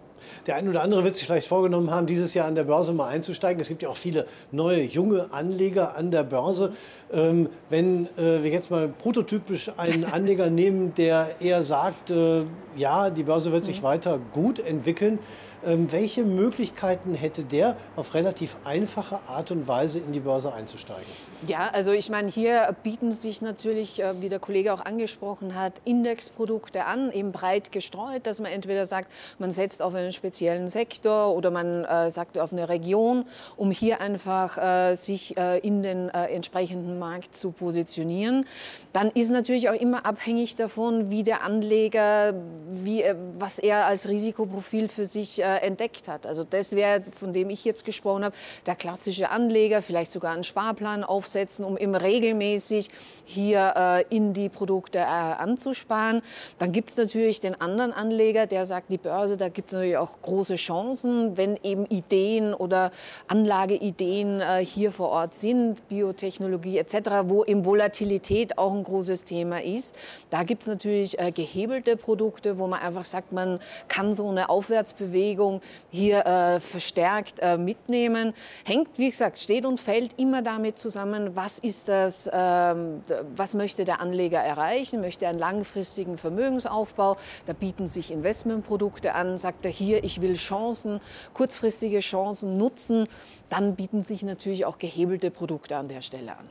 Der 0.47 0.55
eine 0.55 0.69
oder 0.69 0.81
andere 0.81 1.03
wird 1.03 1.15
sich 1.15 1.25
vielleicht 1.25 1.47
vorgenommen 1.47 1.91
haben, 1.91 2.07
dieses 2.07 2.33
Jahr 2.33 2.47
an 2.47 2.55
der 2.55 2.63
Börse 2.63 2.93
mal 2.93 3.07
einzusteigen. 3.07 3.61
Es 3.61 3.67
gibt 3.67 3.83
ja 3.83 3.89
auch 3.89 3.97
viele 3.97 4.25
neue, 4.51 4.81
junge 4.81 5.31
Anleger 5.31 5.95
an 5.95 6.11
der 6.11 6.23
Börse. 6.23 6.73
Ähm, 7.11 7.49
wenn 7.69 8.05
äh, 8.17 8.43
wir 8.43 8.51
jetzt 8.51 8.71
mal 8.71 8.87
prototypisch 8.87 9.71
einen 9.77 10.05
Anleger 10.05 10.49
nehmen, 10.49 10.93
der 10.95 11.35
eher 11.39 11.63
sagt, 11.63 12.11
äh, 12.11 12.43
ja, 12.75 13.09
die 13.09 13.23
Börse 13.23 13.51
wird 13.51 13.65
sich 13.65 13.81
mhm. 13.81 13.85
weiter 13.85 14.19
gut 14.33 14.59
entwickeln, 14.59 15.19
ähm, 15.63 15.91
welche 15.91 16.23
Möglichkeiten 16.23 17.13
hätte 17.13 17.43
der, 17.43 17.77
auf 17.95 18.15
relativ 18.15 18.57
einfache 18.65 19.19
Art 19.27 19.51
und 19.51 19.67
Weise 19.67 19.99
in 19.99 20.11
die 20.11 20.19
Börse 20.19 20.51
einzusteigen? 20.51 21.05
Ja, 21.47 21.69
also 21.71 21.91
ich 21.91 22.09
meine, 22.09 22.29
hier 22.29 22.75
bieten 22.81 23.13
sich 23.13 23.41
natürlich, 23.41 24.01
äh, 24.01 24.19
wie 24.21 24.29
der 24.29 24.39
Kollege 24.39 24.73
auch 24.73 24.83
angesprochen 24.83 25.53
hat, 25.53 25.73
Indexprodukte 25.85 26.85
an, 26.85 27.11
eben 27.11 27.31
breit 27.31 27.71
gestreut, 27.71 28.25
dass 28.25 28.39
man 28.39 28.51
entweder 28.51 28.85
sagt, 28.87 29.11
man 29.37 29.51
setzt 29.51 29.83
auf 29.83 29.93
einen 30.11 30.13
speziellen 30.13 30.67
Sektor 30.67 31.35
oder 31.35 31.51
man 31.51 31.85
äh, 31.85 32.11
sagt 32.11 32.37
auf 32.37 32.51
eine 32.51 32.69
Region, 32.69 33.25
um 33.55 33.71
hier 33.71 34.01
einfach 34.01 34.57
äh, 34.57 34.95
sich 34.95 35.37
äh, 35.37 35.59
in 35.59 35.81
den 35.81 36.09
äh, 36.09 36.27
entsprechenden 36.27 36.99
Markt 36.99 37.35
zu 37.35 37.51
positionieren. 37.51 38.45
Dann 38.93 39.09
ist 39.11 39.31
natürlich 39.31 39.69
auch 39.69 39.79
immer 39.79 40.05
abhängig 40.05 40.55
davon, 40.57 41.09
wie 41.09 41.23
der 41.23 41.43
Anleger, 41.43 42.33
wie, 42.71 43.01
äh, 43.01 43.15
was 43.39 43.57
er 43.57 43.85
als 43.85 44.09
Risikoprofil 44.09 44.89
für 44.89 45.05
sich 45.05 45.41
äh, 45.41 45.57
entdeckt 45.59 46.07
hat. 46.07 46.25
Also 46.25 46.43
das 46.43 46.75
wäre, 46.75 47.01
von 47.17 47.31
dem 47.31 47.49
ich 47.49 47.63
jetzt 47.63 47.85
gesprochen 47.85 48.25
habe, 48.25 48.35
der 48.65 48.75
klassische 48.75 49.29
Anleger, 49.29 49.81
vielleicht 49.81 50.11
sogar 50.11 50.33
einen 50.33 50.43
Sparplan 50.43 51.03
aufsetzen, 51.03 51.63
um 51.63 51.77
immer 51.77 52.01
regelmäßig 52.01 52.89
hier 53.25 54.05
in 54.09 54.33
die 54.33 54.49
Produkte 54.49 55.05
anzusparen. 55.05 56.21
Dann 56.59 56.71
gibt 56.71 56.89
es 56.89 56.97
natürlich 56.97 57.39
den 57.39 57.59
anderen 57.59 57.93
Anleger, 57.93 58.47
der 58.47 58.65
sagt, 58.65 58.91
die 58.91 58.97
Börse, 58.97 59.37
da 59.37 59.49
gibt 59.49 59.69
es 59.69 59.73
natürlich 59.73 59.97
auch 59.97 60.00
große 60.21 60.55
Chancen, 60.55 61.37
wenn 61.37 61.57
eben 61.63 61.85
Ideen 61.85 62.53
oder 62.53 62.91
Anlageideen 63.27 64.41
äh, 64.41 64.65
hier 64.65 64.91
vor 64.91 65.09
Ort 65.09 65.33
sind, 65.33 65.87
Biotechnologie 65.87 66.77
etc., 66.77 66.95
wo 67.25 67.43
eben 67.43 67.65
Volatilität 67.65 68.57
auch 68.57 68.73
ein 68.73 68.83
großes 68.83 69.23
Thema 69.23 69.61
ist. 69.61 69.95
Da 70.29 70.43
gibt 70.43 70.63
es 70.63 70.67
natürlich 70.67 71.19
äh, 71.19 71.31
gehebelte 71.31 71.97
Produkte, 71.97 72.57
wo 72.57 72.67
man 72.67 72.79
einfach 72.79 73.05
sagt, 73.05 73.31
man 73.31 73.59
kann 73.87 74.13
so 74.13 74.29
eine 74.29 74.49
Aufwärtsbewegung 74.49 75.11
Bewegung 75.11 75.61
hier 75.91 76.25
äh, 76.25 76.59
verstärkt 76.59 77.41
mitnehmen. 77.57 78.33
Hängt, 78.63 78.97
wie 78.97 79.09
gesagt, 79.09 79.39
steht 79.39 79.65
und 79.65 79.79
fällt 79.79 80.17
immer 80.19 80.41
damit 80.41 80.79
zusammen, 80.79 81.35
was 81.35 81.59
ist 81.59 81.87
das, 81.87 82.29
ähm, 82.31 83.03
was 83.35 83.53
möchte 83.53 83.83
der 83.83 83.99
Anleger 83.99 84.39
erreichen? 84.39 85.01
Möchte 85.01 85.25
er 85.25 85.31
einen 85.31 85.39
langfristigen 85.39 86.17
Vermögens 86.17 86.31
Vermögensaufbau. 86.41 87.17
Da 87.45 87.53
bieten 87.53 87.87
sich 87.87 88.11
Investmentprodukte 88.11 89.13
an. 89.13 89.37
Sagt 89.37 89.65
er 89.65 89.71
hier, 89.71 89.90
ich 89.97 90.21
will 90.21 90.33
Chancen, 90.33 90.99
kurzfristige 91.33 91.99
Chancen 91.99 92.57
nutzen. 92.57 93.07
Dann 93.49 93.75
bieten 93.75 94.01
sich 94.01 94.23
natürlich 94.23 94.65
auch 94.65 94.77
gehebelte 94.77 95.31
Produkte 95.31 95.75
an 95.75 95.87
der 95.87 96.01
Stelle 96.01 96.31
an. 96.31 96.45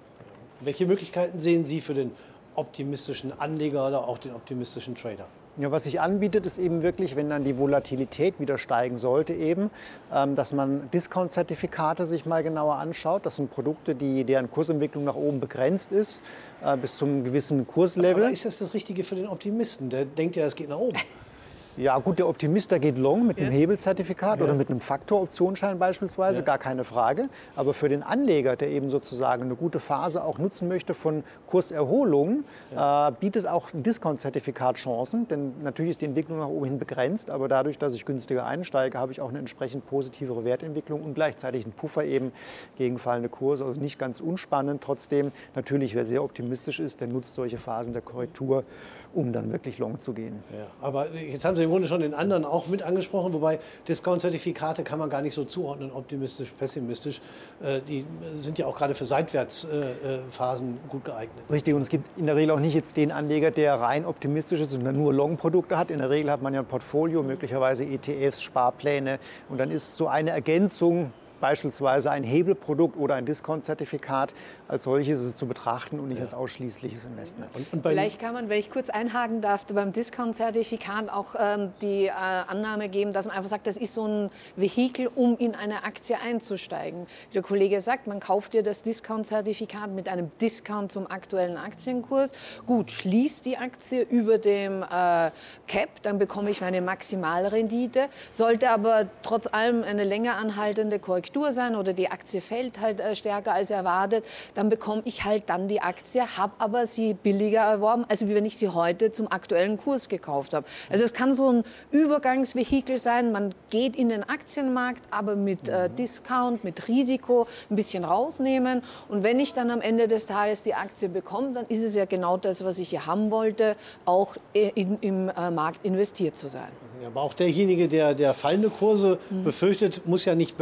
Welche 0.60 0.86
Möglichkeiten 0.86 1.38
sehen 1.38 1.64
Sie 1.64 1.80
für 1.80 1.94
den 1.94 2.12
optimistischen 2.54 3.38
Anleger 3.38 3.86
oder 3.88 4.06
auch 4.06 4.18
den 4.18 4.34
optimistischen 4.34 4.94
Trader? 4.94 5.26
Ja, 5.56 5.70
was 5.70 5.84
sich 5.84 6.00
anbietet, 6.00 6.46
ist 6.46 6.58
eben 6.58 6.82
wirklich, 6.82 7.16
wenn 7.16 7.28
dann 7.28 7.44
die 7.44 7.58
Volatilität 7.58 8.38
wieder 8.38 8.56
steigen 8.56 8.98
sollte, 8.98 9.34
eben, 9.34 9.70
ähm, 10.14 10.34
dass 10.34 10.52
man 10.52 10.88
Discount-Zertifikate 10.90 12.06
sich 12.06 12.24
mal 12.24 12.42
genauer 12.42 12.76
anschaut. 12.76 13.26
Das 13.26 13.36
sind 13.36 13.50
Produkte, 13.50 13.94
die, 13.94 14.24
deren 14.24 14.50
Kursentwicklung 14.50 15.04
nach 15.04 15.16
oben 15.16 15.40
begrenzt 15.40 15.92
ist, 15.92 16.22
äh, 16.64 16.76
bis 16.76 16.96
zum 16.96 17.24
gewissen 17.24 17.66
Kurslevel. 17.66 18.24
Aber 18.24 18.32
ist 18.32 18.44
das 18.44 18.58
das 18.58 18.74
Richtige 18.74 19.02
für 19.02 19.16
den 19.16 19.26
Optimisten? 19.26 19.90
Der 19.90 20.04
denkt 20.04 20.36
ja, 20.36 20.46
es 20.46 20.54
geht 20.54 20.68
nach 20.68 20.78
oben. 20.78 20.98
Ja, 21.76 21.98
gut, 21.98 22.18
der 22.18 22.28
Optimist, 22.28 22.70
der 22.70 22.78
geht 22.78 22.98
long 22.98 23.26
mit 23.26 23.38
einem 23.38 23.52
Hebelzertifikat 23.52 24.38
ja. 24.38 24.44
oder 24.44 24.54
mit 24.54 24.70
einem 24.70 24.80
Faktoroptionsschein 24.80 25.78
beispielsweise, 25.78 26.40
ja. 26.40 26.44
gar 26.44 26.58
keine 26.58 26.84
Frage. 26.84 27.28
Aber 27.56 27.74
für 27.74 27.88
den 27.88 28.02
Anleger, 28.02 28.56
der 28.56 28.70
eben 28.70 28.90
sozusagen 28.90 29.44
eine 29.44 29.54
gute 29.54 29.80
Phase 29.80 30.24
auch 30.24 30.38
nutzen 30.38 30.68
möchte 30.68 30.94
von 30.94 31.24
Kurserholung, 31.46 32.44
ja. 32.74 33.08
äh, 33.08 33.12
bietet 33.18 33.46
auch 33.46 33.72
ein 33.72 33.82
Discount-Zertifikat 33.82 34.76
Chancen. 34.76 35.28
Denn 35.28 35.54
natürlich 35.62 35.90
ist 35.90 36.00
die 36.00 36.06
Entwicklung 36.06 36.38
nach 36.38 36.48
oben 36.48 36.66
hin 36.66 36.78
begrenzt, 36.78 37.30
aber 37.30 37.48
dadurch, 37.48 37.78
dass 37.78 37.94
ich 37.94 38.04
günstiger 38.04 38.46
einsteige, 38.46 38.98
habe 38.98 39.12
ich 39.12 39.20
auch 39.20 39.30
eine 39.30 39.38
entsprechend 39.38 39.86
positivere 39.86 40.44
Wertentwicklung 40.44 41.02
und 41.02 41.14
gleichzeitig 41.14 41.64
einen 41.64 41.72
Puffer 41.72 42.04
eben 42.04 42.32
gegen 42.76 42.98
fallende 42.98 43.28
Kurse. 43.28 43.64
Also 43.64 43.80
nicht 43.80 43.98
ganz 43.98 44.20
unspannend. 44.20 44.82
Trotzdem, 44.82 45.32
natürlich, 45.54 45.94
wer 45.94 46.04
sehr 46.04 46.22
optimistisch 46.22 46.80
ist, 46.80 47.00
der 47.00 47.08
nutzt 47.08 47.34
solche 47.34 47.58
Phasen 47.58 47.92
der 47.92 48.02
Korrektur, 48.02 48.64
um 49.12 49.32
dann 49.32 49.52
wirklich 49.52 49.78
long 49.78 49.98
zu 50.00 50.12
gehen. 50.12 50.42
Ja, 50.52 50.66
aber 50.80 51.08
jetzt 51.14 51.44
haben 51.44 51.56
Sie 51.56 51.59
im 51.64 51.70
Grunde 51.70 51.88
schon 51.88 52.00
den 52.00 52.14
anderen 52.14 52.44
auch 52.44 52.66
mit 52.66 52.82
angesprochen, 52.82 53.32
wobei 53.32 53.58
Discount-Zertifikate 53.88 54.82
kann 54.82 54.98
man 54.98 55.10
gar 55.10 55.22
nicht 55.22 55.34
so 55.34 55.44
zuordnen, 55.44 55.92
optimistisch, 55.92 56.50
pessimistisch. 56.50 57.20
Äh, 57.62 57.80
die 57.86 58.04
sind 58.34 58.58
ja 58.58 58.66
auch 58.66 58.76
gerade 58.76 58.94
für 58.94 59.04
Seitwärtsphasen 59.04 60.78
gut 60.88 61.04
geeignet. 61.04 61.44
Richtig, 61.50 61.74
und 61.74 61.82
es 61.82 61.88
gibt 61.88 62.06
in 62.18 62.26
der 62.26 62.36
Regel 62.36 62.52
auch 62.52 62.60
nicht 62.60 62.74
jetzt 62.74 62.96
den 62.96 63.12
Anleger, 63.12 63.50
der 63.50 63.74
rein 63.74 64.04
optimistisch 64.04 64.60
ist 64.60 64.74
und 64.74 64.84
nur 64.84 65.12
Long-Produkte 65.12 65.78
hat. 65.78 65.90
In 65.90 65.98
der 65.98 66.10
Regel 66.10 66.30
hat 66.30 66.42
man 66.42 66.54
ja 66.54 66.60
ein 66.60 66.66
Portfolio, 66.66 67.22
möglicherweise 67.22 67.84
ETFs, 67.84 68.42
Sparpläne 68.42 69.18
und 69.48 69.58
dann 69.58 69.70
ist 69.70 69.96
so 69.96 70.08
eine 70.08 70.30
Ergänzung 70.30 71.12
beispielsweise 71.40 72.10
ein 72.10 72.24
Hebelprodukt 72.24 72.96
oder 72.96 73.14
ein 73.14 73.26
Discount-Zertifikat 73.26 74.34
als 74.68 74.84
solches 74.84 75.20
ist 75.20 75.38
zu 75.38 75.46
betrachten 75.46 75.98
und 75.98 76.08
nicht 76.08 76.18
ja. 76.18 76.24
als 76.24 76.34
ausschließliches 76.34 77.04
Investment. 77.06 77.50
Und, 77.54 77.72
und 77.72 77.82
Vielleicht 77.82 78.20
kann 78.20 78.34
man, 78.34 78.48
wenn 78.48 78.58
ich 78.58 78.70
kurz 78.70 78.90
einhaken 78.90 79.40
darf, 79.40 79.66
beim 79.66 79.92
Discount-Zertifikat 79.92 81.10
auch 81.10 81.34
ähm, 81.38 81.72
die 81.82 82.06
äh, 82.06 82.10
Annahme 82.10 82.88
geben, 82.88 83.12
dass 83.12 83.26
man 83.26 83.36
einfach 83.36 83.50
sagt, 83.50 83.66
das 83.66 83.76
ist 83.76 83.94
so 83.94 84.06
ein 84.06 84.30
Vehikel, 84.56 85.08
um 85.14 85.36
in 85.38 85.54
eine 85.54 85.84
Aktie 85.84 86.16
einzusteigen. 86.18 87.06
Wie 87.30 87.34
der 87.34 87.42
Kollege 87.42 87.80
sagt, 87.80 88.06
man 88.06 88.20
kauft 88.20 88.52
dir 88.52 88.62
das 88.62 88.82
Discount-Zertifikat 88.82 89.90
mit 89.90 90.08
einem 90.08 90.30
Discount 90.40 90.92
zum 90.92 91.10
aktuellen 91.10 91.56
Aktienkurs. 91.56 92.32
Gut, 92.66 92.90
schließt 92.90 93.46
die 93.46 93.56
Aktie 93.56 94.02
über 94.02 94.38
dem 94.38 94.82
äh, 94.82 95.30
Cap, 95.66 95.88
dann 96.02 96.18
bekomme 96.18 96.50
ich 96.50 96.60
meine 96.60 96.80
Maximalrendite. 96.80 98.08
Sollte 98.30 98.70
aber 98.70 99.06
trotz 99.22 99.46
allem 99.46 99.82
eine 99.82 100.04
länger 100.04 100.36
anhaltende 100.36 100.98
Korrektur 100.98 101.29
Korrektur 101.30 101.52
sein 101.52 101.76
oder 101.76 101.92
die 101.92 102.10
Aktie 102.10 102.40
fällt 102.40 102.80
halt 102.80 103.00
äh, 103.00 103.14
stärker 103.14 103.52
als 103.52 103.70
erwartet, 103.70 104.24
dann 104.54 104.68
bekomme 104.68 105.02
ich 105.04 105.24
halt 105.24 105.44
dann 105.46 105.68
die 105.68 105.80
Aktie, 105.80 106.22
habe 106.36 106.52
aber 106.58 106.86
sie 106.86 107.14
billiger 107.14 107.60
erworben, 107.60 108.04
als 108.08 108.26
wie 108.26 108.34
wenn 108.34 108.44
ich 108.44 108.56
sie 108.56 108.68
heute 108.68 109.12
zum 109.12 109.30
aktuellen 109.30 109.76
Kurs 109.76 110.08
gekauft 110.08 110.54
habe. 110.54 110.66
Also 110.90 111.04
es 111.04 111.12
kann 111.12 111.32
so 111.32 111.50
ein 111.50 111.64
Übergangsvehikel 111.92 112.98
sein, 112.98 113.32
man 113.32 113.54
geht 113.70 113.96
in 113.96 114.08
den 114.08 114.28
Aktienmarkt, 114.28 115.02
aber 115.10 115.36
mit 115.36 115.68
äh, 115.68 115.88
mhm. 115.88 115.96
Discount, 115.96 116.64
mit 116.64 116.88
Risiko 116.88 117.46
ein 117.70 117.76
bisschen 117.76 118.04
rausnehmen 118.04 118.82
und 119.08 119.22
wenn 119.22 119.38
ich 119.38 119.54
dann 119.54 119.70
am 119.70 119.80
Ende 119.80 120.08
des 120.08 120.26
Tages 120.26 120.62
die 120.62 120.74
Aktie 120.74 121.08
bekomme, 121.08 121.52
dann 121.52 121.66
ist 121.68 121.82
es 121.82 121.94
ja 121.94 122.06
genau 122.06 122.36
das, 122.36 122.64
was 122.64 122.78
ich 122.78 122.90
hier 122.90 123.06
haben 123.06 123.30
wollte, 123.30 123.76
auch 124.04 124.34
in, 124.52 124.98
im 125.00 125.28
äh, 125.28 125.50
Markt 125.50 125.84
investiert 125.84 126.36
zu 126.36 126.48
sein. 126.48 126.70
Ja, 127.00 127.06
aber 127.06 127.22
auch 127.22 127.32
derjenige, 127.32 127.88
der, 127.88 128.14
der 128.14 128.34
fallende 128.34 128.68
Kurse 128.68 129.18
mhm. 129.30 129.44
befürchtet, 129.44 130.06
muss 130.06 130.26
ja 130.26 130.34
nicht 130.34 130.58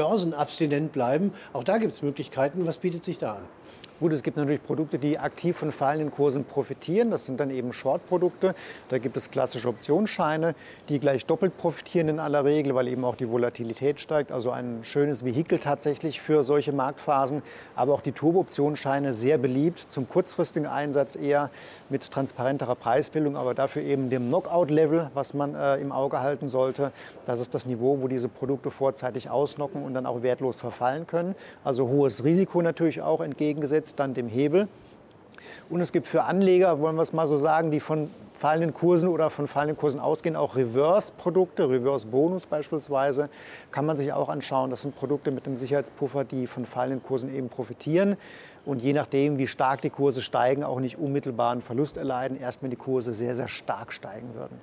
börsenabstinent 0.58 0.92
bleiben. 0.92 1.32
Auch 1.52 1.64
da 1.64 1.78
gibt 1.78 1.92
es 1.92 2.02
Möglichkeiten. 2.02 2.66
Was 2.66 2.78
bietet 2.78 3.04
sich 3.04 3.18
da 3.18 3.34
an? 3.34 3.42
Gut, 4.00 4.12
es 4.12 4.22
gibt 4.22 4.36
natürlich 4.36 4.62
Produkte, 4.62 4.96
die 4.96 5.18
aktiv 5.18 5.56
von 5.56 5.72
fallenden 5.72 6.12
Kursen 6.12 6.44
profitieren. 6.44 7.10
Das 7.10 7.24
sind 7.24 7.40
dann 7.40 7.50
eben 7.50 7.72
Short-Produkte. 7.72 8.54
Da 8.90 8.98
gibt 8.98 9.16
es 9.16 9.28
klassische 9.28 9.66
Optionsscheine, 9.66 10.54
die 10.88 11.00
gleich 11.00 11.26
doppelt 11.26 11.56
profitieren 11.56 12.08
in 12.08 12.20
aller 12.20 12.44
Regel, 12.44 12.76
weil 12.76 12.86
eben 12.86 13.04
auch 13.04 13.16
die 13.16 13.28
Volatilität 13.28 13.98
steigt. 13.98 14.30
Also 14.30 14.52
ein 14.52 14.84
schönes 14.84 15.24
Vehikel 15.24 15.58
tatsächlich 15.58 16.20
für 16.20 16.44
solche 16.44 16.72
Marktphasen. 16.72 17.42
Aber 17.74 17.92
auch 17.92 18.00
die 18.00 18.12
Turbo-Optionsscheine 18.12 19.14
sehr 19.14 19.36
beliebt, 19.36 19.80
zum 19.80 20.08
kurzfristigen 20.08 20.68
Einsatz 20.68 21.16
eher 21.16 21.50
mit 21.88 22.08
transparenterer 22.08 22.76
Preisbildung, 22.76 23.36
aber 23.36 23.52
dafür 23.52 23.82
eben 23.82 24.10
dem 24.10 24.28
Knockout-Level, 24.28 25.10
was 25.14 25.34
man 25.34 25.56
äh, 25.56 25.74
im 25.78 25.90
Auge 25.90 26.20
halten 26.20 26.48
sollte. 26.48 26.92
Das 27.24 27.40
ist 27.40 27.52
das 27.52 27.66
Niveau, 27.66 28.00
wo 28.00 28.06
diese 28.06 28.28
Produkte 28.28 28.70
vorzeitig 28.70 29.28
ausnocken 29.28 29.82
und 29.82 29.94
dann 29.94 30.06
auch 30.06 30.22
wertlos 30.22 30.60
verfallen 30.60 31.08
können. 31.08 31.34
Also 31.64 31.88
hohes 31.88 32.22
Risiko 32.22 32.62
natürlich 32.62 33.02
auch 33.02 33.20
entgegengesetzt 33.20 33.87
jetzt 33.88 33.98
dann 33.98 34.14
dem 34.14 34.28
Hebel. 34.28 34.68
Und 35.70 35.80
es 35.80 35.92
gibt 35.92 36.06
für 36.06 36.24
Anleger, 36.24 36.80
wollen 36.80 36.96
wir 36.96 37.02
es 37.02 37.12
mal 37.12 37.26
so 37.26 37.36
sagen, 37.36 37.70
die 37.70 37.80
von 37.80 38.10
fallenden 38.32 38.74
Kursen 38.74 39.08
oder 39.08 39.30
von 39.30 39.46
fallenden 39.46 39.76
Kursen 39.76 40.00
ausgehen, 40.00 40.36
auch 40.36 40.56
Reverse-Produkte, 40.56 41.68
Reverse-Bonus 41.68 42.46
beispielsweise, 42.46 43.28
kann 43.70 43.86
man 43.86 43.96
sich 43.96 44.12
auch 44.12 44.28
anschauen. 44.28 44.70
Das 44.70 44.82
sind 44.82 44.94
Produkte 44.94 45.30
mit 45.30 45.46
einem 45.46 45.56
Sicherheitspuffer, 45.56 46.24
die 46.24 46.46
von 46.46 46.66
fallenden 46.66 47.02
Kursen 47.02 47.34
eben 47.34 47.48
profitieren 47.48 48.16
und 48.64 48.82
je 48.82 48.92
nachdem, 48.92 49.38
wie 49.38 49.46
stark 49.46 49.80
die 49.80 49.90
Kurse 49.90 50.22
steigen, 50.22 50.64
auch 50.64 50.80
nicht 50.80 50.98
unmittelbaren 50.98 51.62
Verlust 51.62 51.96
erleiden, 51.96 52.38
erst 52.38 52.62
wenn 52.62 52.70
die 52.70 52.76
Kurse 52.76 53.14
sehr, 53.14 53.34
sehr 53.34 53.48
stark 53.48 53.92
steigen 53.92 54.34
würden. 54.34 54.58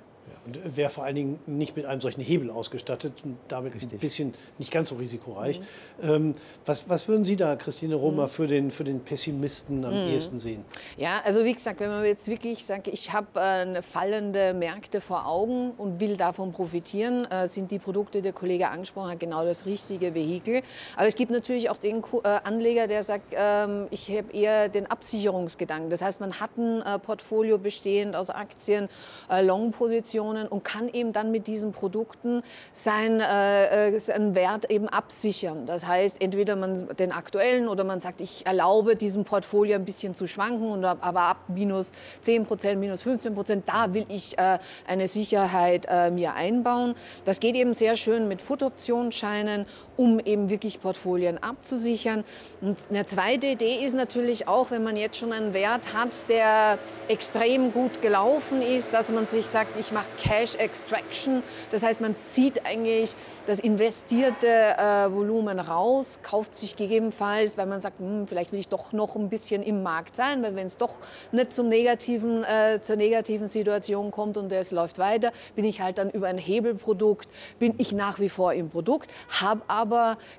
Und 0.46 0.76
wäre 0.76 0.90
vor 0.90 1.04
allen 1.04 1.16
Dingen 1.16 1.38
nicht 1.46 1.76
mit 1.76 1.86
einem 1.86 2.00
solchen 2.00 2.20
Hebel 2.20 2.50
ausgestattet 2.50 3.12
und 3.24 3.36
damit 3.48 3.74
Richtig. 3.74 3.92
ein 3.92 3.98
bisschen 3.98 4.34
nicht 4.58 4.70
ganz 4.70 4.90
so 4.90 4.96
risikoreich. 4.96 5.60
Mhm. 6.00 6.08
Ähm, 6.08 6.32
was, 6.64 6.88
was 6.88 7.08
würden 7.08 7.24
Sie 7.24 7.36
da, 7.36 7.56
Christine 7.56 7.96
Romer, 7.96 8.24
mhm. 8.24 8.28
für, 8.28 8.46
den, 8.46 8.70
für 8.70 8.84
den 8.84 9.00
Pessimisten 9.00 9.84
am 9.84 9.92
mhm. 9.92 10.10
ehesten 10.10 10.38
sehen? 10.38 10.64
Ja, 10.96 11.20
also 11.24 11.44
wie 11.44 11.52
gesagt, 11.52 11.80
wenn 11.80 11.90
man 11.90 12.04
jetzt 12.04 12.28
wirklich 12.28 12.64
sagt, 12.64 12.86
ich 12.86 13.12
habe 13.12 13.40
äh, 13.40 13.82
fallende 13.82 14.54
Märkte 14.54 15.00
vor 15.00 15.26
Augen 15.26 15.72
und 15.76 16.00
will 16.00 16.16
davon 16.16 16.52
profitieren, 16.52 17.24
äh, 17.30 17.48
sind 17.48 17.70
die 17.70 17.78
Produkte, 17.78 18.18
die 18.18 18.22
der 18.22 18.32
Kollege 18.32 18.68
angesprochen 18.68 19.10
hat, 19.10 19.20
genau 19.20 19.44
das 19.44 19.66
richtige 19.66 20.14
Vehikel. 20.14 20.62
Aber 20.96 21.06
es 21.06 21.14
gibt 21.14 21.30
natürlich 21.30 21.70
auch 21.70 21.78
den 21.78 22.02
äh, 22.24 22.28
Anleger, 22.44 22.86
der 22.86 23.02
sagt, 23.02 23.34
ähm, 23.36 23.88
ich 23.90 24.10
habe 24.10 24.32
eher 24.32 24.68
den 24.68 24.86
Absicherungsgedanken. 24.86 25.90
Das 25.90 26.02
heißt, 26.02 26.20
man 26.20 26.40
hat 26.40 26.56
ein 26.56 26.82
äh, 26.82 26.98
Portfolio 26.98 27.58
bestehend 27.58 28.16
aus 28.16 28.30
Aktien, 28.30 28.88
äh, 29.30 29.42
Long-Positionen, 29.42 30.35
Informationen 30.36 30.48
und 30.48 30.64
kann 30.64 30.88
eben 30.92 31.12
dann 31.12 31.30
mit 31.30 31.46
diesen 31.46 31.72
Produkten 31.72 32.42
sein, 32.72 33.20
äh, 33.20 33.88
äh, 33.88 33.98
seinen 33.98 34.34
Wert 34.34 34.70
eben 34.70 34.88
absichern. 34.88 35.66
Das 35.66 35.86
heißt, 35.86 36.20
entweder 36.20 36.56
man 36.56 36.88
den 36.96 37.12
aktuellen 37.12 37.68
oder 37.68 37.84
man 37.84 38.00
sagt, 38.00 38.20
ich 38.20 38.46
erlaube 38.46 38.96
diesem 38.96 39.24
Portfolio 39.24 39.76
ein 39.76 39.84
bisschen 39.84 40.14
zu 40.14 40.26
schwanken, 40.26 40.70
und, 40.70 40.84
aber 40.84 41.20
ab 41.22 41.38
minus 41.48 41.92
10 42.22 42.46
Prozent, 42.46 42.80
minus 42.80 43.02
15 43.02 43.34
Prozent, 43.34 43.68
da 43.68 43.92
will 43.94 44.06
ich 44.08 44.38
äh, 44.38 44.58
eine 44.86 45.08
Sicherheit 45.08 45.86
äh, 45.88 46.10
mir 46.10 46.34
einbauen. 46.34 46.94
Das 47.24 47.40
geht 47.40 47.54
eben 47.54 47.74
sehr 47.74 47.96
schön 47.96 48.28
mit 48.28 48.46
Put-Optionsscheinen, 48.46 49.66
um 49.96 50.20
eben 50.20 50.50
wirklich 50.50 50.80
Portfolien 50.80 51.42
abzusichern. 51.42 52.24
Und 52.60 52.76
eine 52.90 53.06
zweite 53.06 53.46
Idee 53.46 53.84
ist 53.84 53.94
natürlich 53.94 54.48
auch, 54.48 54.70
wenn 54.70 54.82
man 54.82 54.96
jetzt 54.96 55.18
schon 55.18 55.32
einen 55.32 55.54
Wert 55.54 55.94
hat, 55.94 56.28
der 56.28 56.78
extrem 57.08 57.72
gut 57.72 58.02
gelaufen 58.02 58.62
ist, 58.62 58.92
dass 58.92 59.10
man 59.10 59.26
sich 59.26 59.46
sagt, 59.46 59.78
ich 59.78 59.92
mache 59.92 60.06
Cash 60.18 60.56
Extraction. 60.56 61.42
Das 61.70 61.82
heißt, 61.82 62.00
man 62.00 62.18
zieht 62.18 62.64
eigentlich 62.66 63.14
das 63.46 63.60
investierte 63.60 64.48
äh, 64.48 65.12
Volumen 65.12 65.60
raus, 65.60 66.18
kauft 66.22 66.54
sich 66.54 66.76
gegebenenfalls, 66.76 67.56
weil 67.56 67.66
man 67.66 67.80
sagt, 67.80 68.00
hm, 68.00 68.26
vielleicht 68.26 68.52
will 68.52 68.60
ich 68.60 68.68
doch 68.68 68.92
noch 68.92 69.16
ein 69.16 69.28
bisschen 69.28 69.62
im 69.62 69.82
Markt 69.82 70.16
sein, 70.16 70.42
weil 70.42 70.56
wenn 70.56 70.66
es 70.66 70.76
doch 70.76 70.98
nicht 71.32 71.52
zum 71.52 71.68
negativen, 71.68 72.44
äh, 72.44 72.80
zur 72.80 72.96
negativen 72.96 73.46
Situation 73.46 74.10
kommt 74.10 74.36
und 74.36 74.52
es 74.52 74.72
läuft 74.72 74.98
weiter, 74.98 75.32
bin 75.54 75.64
ich 75.64 75.80
halt 75.80 75.98
dann 75.98 76.10
über 76.10 76.26
ein 76.26 76.38
Hebelprodukt, 76.38 77.28
bin 77.58 77.74
ich 77.78 77.92
nach 77.92 78.18
wie 78.18 78.28
vor 78.28 78.52
im 78.52 78.68
Produkt, 78.68 79.10
habe 79.28 79.62
aber 79.68 79.85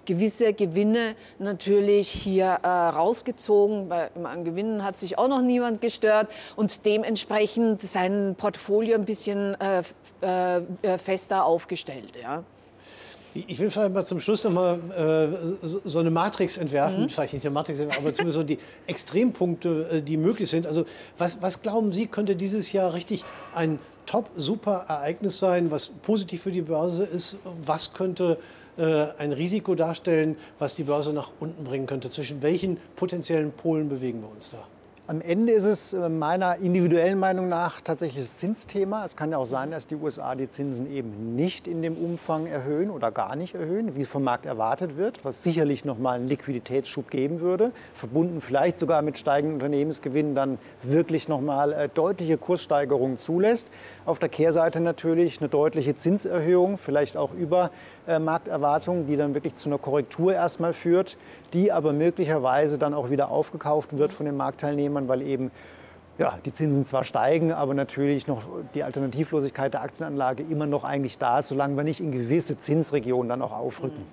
gewisse 0.06 0.54
Gewinne 0.54 1.16
natürlich 1.40 2.10
hier 2.10 2.60
äh, 2.64 2.68
rausgezogen, 2.68 3.90
weil 3.90 4.10
an 4.24 4.44
Gewinnen 4.44 4.84
hat 4.84 4.98
sich 4.98 5.18
auch 5.18 5.28
noch 5.28 5.42
niemand 5.42 5.82
gestört 5.82 6.30
und 6.56 6.86
dementsprechend 6.86 7.82
sein 7.82 8.36
Portfolio 8.38 8.96
ein 8.96 9.06
bisschen 9.06 9.56
äh, 9.60 9.84
äh, 10.22 10.62
äh, 10.82 10.98
fester 10.98 11.46
aufgestellt. 11.46 12.18
Ja. 12.22 12.44
Ich 13.34 13.60
will 13.60 13.70
vielleicht 13.70 13.94
mal 13.94 14.06
zum 14.06 14.20
Schluss 14.20 14.44
noch 14.46 14.52
mal 14.52 14.80
äh, 15.62 15.68
so 15.84 16.00
eine 16.00 16.10
Matrix 16.10 16.58
entwerfen, 16.58 17.04
mhm. 17.04 17.10
vielleicht 17.10 17.34
nicht 17.34 17.46
eine 17.46 17.54
Matrix, 17.54 17.80
aber 17.80 18.12
zumindest 18.12 18.34
so 18.34 18.44
die 18.44 18.58
Extrempunkte, 18.88 19.90
äh, 19.92 20.02
die 20.02 20.18
möglich 20.18 20.50
sind. 20.50 20.66
Also 20.66 20.86
was, 21.18 21.42
was 21.42 21.62
glauben 21.62 21.92
Sie, 21.92 22.08
könnte 22.08 22.36
dieses 22.36 22.72
Jahr 22.72 22.94
richtig 22.94 23.24
ein 23.54 23.78
Top-Super-Ereignis 24.08 25.38
sein, 25.38 25.70
was 25.70 25.90
positiv 25.90 26.42
für 26.42 26.52
die 26.52 26.62
Börse 26.62 27.04
ist? 27.04 27.38
Was 27.64 27.94
könnte 27.94 28.40
ein 28.78 29.32
Risiko 29.34 29.76
darstellen, 29.76 30.38
was 30.60 30.76
die 30.76 30.84
Börse 30.84 31.14
nach 31.14 31.32
unten 31.40 31.64
bringen 31.64 31.88
könnte? 31.88 32.10
Zwischen 32.10 32.42
welchen 32.42 32.78
potenziellen 32.96 33.52
Polen 33.52 33.90
bewegen 33.90 34.22
wir 34.22 34.30
uns 34.30 34.52
da? 34.52 34.58
Am 35.10 35.22
Ende 35.22 35.54
ist 35.54 35.64
es 35.64 35.94
äh, 35.94 36.10
meiner 36.10 36.58
individuellen 36.58 37.18
Meinung 37.18 37.48
nach 37.48 37.80
tatsächlich 37.80 38.26
das 38.26 38.40
Zinsthema. 38.40 39.06
Es 39.06 39.16
kann 39.16 39.32
ja 39.32 39.38
auch 39.38 39.46
sein, 39.46 39.72
dass 39.72 39.88
die 39.88 39.96
USA 39.96 40.36
die 40.36 40.50
Zinsen 40.50 40.92
eben 40.92 41.34
nicht 41.34 41.66
in 41.66 41.82
dem 41.82 41.96
Umfang 41.96 42.46
erhöhen 42.46 42.90
oder 42.90 43.10
gar 43.10 43.38
nicht 43.38 43.56
erhöhen, 43.56 43.96
wie 43.96 44.04
vom 44.04 44.26
Markt 44.26 44.46
erwartet 44.46 44.98
wird, 44.98 45.24
was 45.24 45.44
sicherlich 45.44 45.86
nochmal 45.86 46.18
einen 46.18 46.28
Liquiditätsschub 46.28 47.10
geben 47.10 47.40
würde, 47.40 47.72
verbunden 47.94 48.42
vielleicht 48.42 48.78
sogar 48.78 49.02
mit 49.02 49.18
steigenden 49.18 49.54
Unternehmensgewinnen 49.54 50.36
dann 50.36 50.58
wirklich 50.84 51.30
nochmal 51.30 51.72
äh, 51.72 51.88
deutliche 51.88 52.38
Kurssteigerungen 52.38 53.18
zulässt. 53.18 53.70
Auf 54.06 54.20
der 54.20 54.28
Kehrseite 54.28 54.82
natürlich 54.82 55.40
eine 55.40 55.48
deutliche 55.48 55.96
Zinserhöhung, 55.96 56.78
vielleicht 56.78 57.16
auch 57.16 57.34
über 57.34 57.72
äh, 58.08 58.20
Markterwartungen, 58.20 59.08
die 59.08 59.16
dann 59.16 59.34
wirklich 59.34 59.56
zu 59.56 59.70
einer 59.70 59.78
Korrektur 59.78 60.34
erstmal 60.34 60.74
führt, 60.74 61.16
die 61.54 61.72
aber 61.72 61.94
möglicherweise 61.94 62.78
dann 62.78 62.94
auch 62.94 63.10
wieder 63.10 63.32
aufgekauft 63.32 63.98
wird 63.98 64.12
von 64.12 64.26
den 64.26 64.36
Marktteilnehmern 64.36 64.97
Unternehmern, 64.98 65.08
weil 65.08 65.22
eben 65.22 65.52
ja, 66.18 66.38
die 66.46 66.52
Zinsen 66.52 66.84
zwar 66.84 67.04
steigen, 67.04 67.52
aber 67.52 67.74
natürlich 67.74 68.28
noch 68.28 68.44
die 68.74 68.84
Alternativlosigkeit 68.84 69.74
der 69.74 69.84
Aktienanlage 69.84 70.44
immer 70.44 70.66
noch 70.66 70.84
eigentlich 70.84 71.20
da 71.20 71.40
ist, 71.40 71.50
solange 71.50 71.76
wir 71.78 71.84
nicht 71.84 72.00
in 72.00 72.12
gewisse 72.12 72.58
Zinsregionen 72.58 73.30
dann 73.30 73.42
auch 73.42 73.52
aufrücken. 73.52 74.04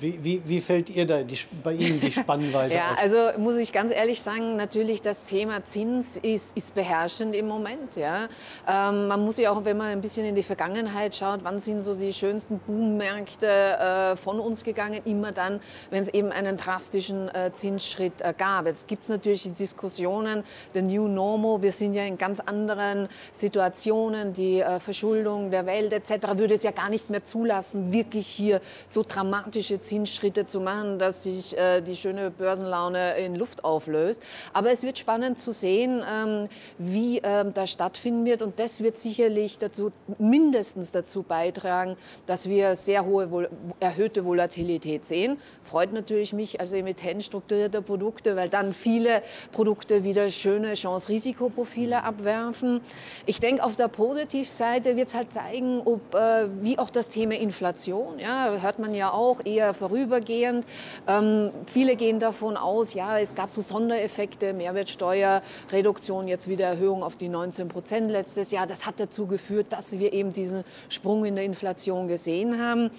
Wie, 0.00 0.18
wie, 0.22 0.42
wie, 0.44 0.60
fällt 0.60 0.90
ihr 0.90 1.06
da 1.06 1.22
die, 1.22 1.38
bei 1.62 1.72
Ihnen 1.72 2.00
die 2.00 2.12
Spannweite 2.12 2.74
ja, 2.76 2.92
aus? 2.92 2.98
Also 2.98 3.38
muss 3.38 3.56
ich 3.56 3.72
ganz 3.72 3.92
ehrlich 3.92 4.20
sagen, 4.20 4.56
natürlich 4.56 5.02
das 5.02 5.24
Thema 5.24 5.64
Zins 5.64 6.16
ist, 6.16 6.56
ist 6.56 6.74
beherrschend 6.74 7.34
im 7.34 7.48
Moment. 7.48 7.96
Ja. 7.96 8.28
Ähm, 8.68 9.08
man 9.08 9.24
muss 9.24 9.38
ja 9.38 9.50
auch, 9.50 9.64
wenn 9.64 9.76
man 9.76 9.88
ein 9.88 10.00
bisschen 10.00 10.24
in 10.24 10.34
die 10.34 10.42
Vergangenheit 10.42 11.14
schaut, 11.14 11.40
wann 11.42 11.58
sind 11.58 11.80
so 11.80 11.94
die 11.94 12.12
schönsten 12.12 12.58
Boommärkte 12.58 13.46
äh, 13.46 14.16
von 14.16 14.40
uns 14.40 14.64
gegangen? 14.64 15.00
Immer 15.04 15.32
dann, 15.32 15.60
wenn 15.90 16.02
es 16.02 16.08
eben 16.08 16.32
einen 16.32 16.56
drastischen 16.56 17.28
äh, 17.34 17.50
Zinsschritt 17.54 18.20
äh, 18.20 18.34
gab. 18.36 18.66
Jetzt 18.66 18.88
gibt 18.88 19.04
es 19.04 19.08
natürlich 19.08 19.42
die 19.42 19.50
Diskussionen, 19.50 20.44
the 20.74 20.82
new 20.82 21.08
normal, 21.08 21.62
wir 21.62 21.72
sind 21.72 21.94
ja 21.94 22.04
in 22.04 22.18
ganz 22.18 22.40
anderen 22.40 23.08
Situationen, 23.32 24.32
die 24.32 24.60
äh, 24.60 24.80
Verschuldung 24.80 25.50
der 25.50 25.66
Welt 25.66 25.92
etc. 25.92 26.36
würde 26.36 26.54
es 26.54 26.62
ja 26.62 26.70
gar 26.70 26.88
nicht 26.88 27.10
mehr 27.10 27.24
zulassen, 27.24 27.92
wirklich 27.92 28.26
hier 28.26 28.60
so 28.86 29.04
dramatische 29.06 29.80
Zinsschritte 29.82 30.46
zu 30.46 30.60
machen, 30.60 30.98
dass 30.98 31.24
sich 31.24 31.56
äh, 31.56 31.80
die 31.80 31.96
schöne 31.96 32.30
Börsenlaune 32.30 33.16
in 33.18 33.34
Luft 33.34 33.64
auflöst. 33.64 34.22
Aber 34.52 34.70
es 34.70 34.82
wird 34.82 34.98
spannend 34.98 35.38
zu 35.38 35.52
sehen, 35.52 36.02
ähm, 36.08 36.48
wie 36.78 37.18
ähm, 37.18 37.52
das 37.54 37.70
stattfinden 37.70 38.24
wird. 38.24 38.42
Und 38.42 38.58
das 38.58 38.82
wird 38.82 38.96
sicherlich 38.96 39.58
dazu, 39.58 39.90
mindestens 40.18 40.92
dazu 40.92 41.22
beitragen, 41.22 41.96
dass 42.26 42.48
wir 42.48 42.76
sehr 42.76 43.04
hohe, 43.04 43.48
erhöhte 43.80 44.24
Volatilität 44.24 45.04
sehen. 45.04 45.38
Freut 45.62 45.92
natürlich 45.92 46.32
mich 46.32 46.60
als 46.60 46.72
Emittent 46.72 47.24
strukturierter 47.24 47.82
Produkte, 47.82 48.36
weil 48.36 48.48
dann 48.48 48.72
viele 48.72 49.22
Produkte 49.52 50.04
wieder 50.04 50.28
schöne 50.30 50.74
Chance-Risikoprofile 50.74 52.02
abwerfen. 52.02 52.80
Ich 53.26 53.40
denke, 53.40 53.64
auf 53.64 53.76
der 53.76 53.88
Positivseite 53.88 54.96
wird 54.96 55.08
es 55.08 55.14
halt 55.14 55.32
zeigen, 55.32 55.82
ob, 55.84 56.14
äh, 56.14 56.48
wie 56.60 56.78
auch 56.78 56.90
das 56.90 57.08
Thema 57.08 57.34
Inflation, 57.34 58.18
ja, 58.18 58.52
hört 58.60 58.78
man 58.78 58.92
ja 58.92 59.10
auch 59.12 59.44
eher 59.44 59.71
vorübergehend. 59.74 60.64
Ähm, 61.06 61.50
viele 61.66 61.96
gehen 61.96 62.18
davon 62.18 62.56
aus, 62.56 62.94
ja, 62.94 63.18
es 63.18 63.34
gab 63.34 63.50
so 63.50 63.62
Sondereffekte, 63.62 64.52
Mehrwertsteuerreduktion, 64.52 66.28
jetzt 66.28 66.48
wieder 66.48 66.66
Erhöhung 66.66 67.02
auf 67.02 67.16
die 67.16 67.28
19 67.28 67.68
Prozent 67.68 68.10
letztes 68.10 68.50
Jahr. 68.50 68.66
Das 68.66 68.86
hat 68.86 68.98
dazu 68.98 69.26
geführt, 69.26 69.66
dass 69.70 69.98
wir 69.98 70.12
eben 70.12 70.32
diesen 70.32 70.64
Sprung 70.88 71.24
in 71.24 71.34
der 71.34 71.44
Inflation 71.44 72.08
gesehen 72.08 72.60
haben. 72.60 72.90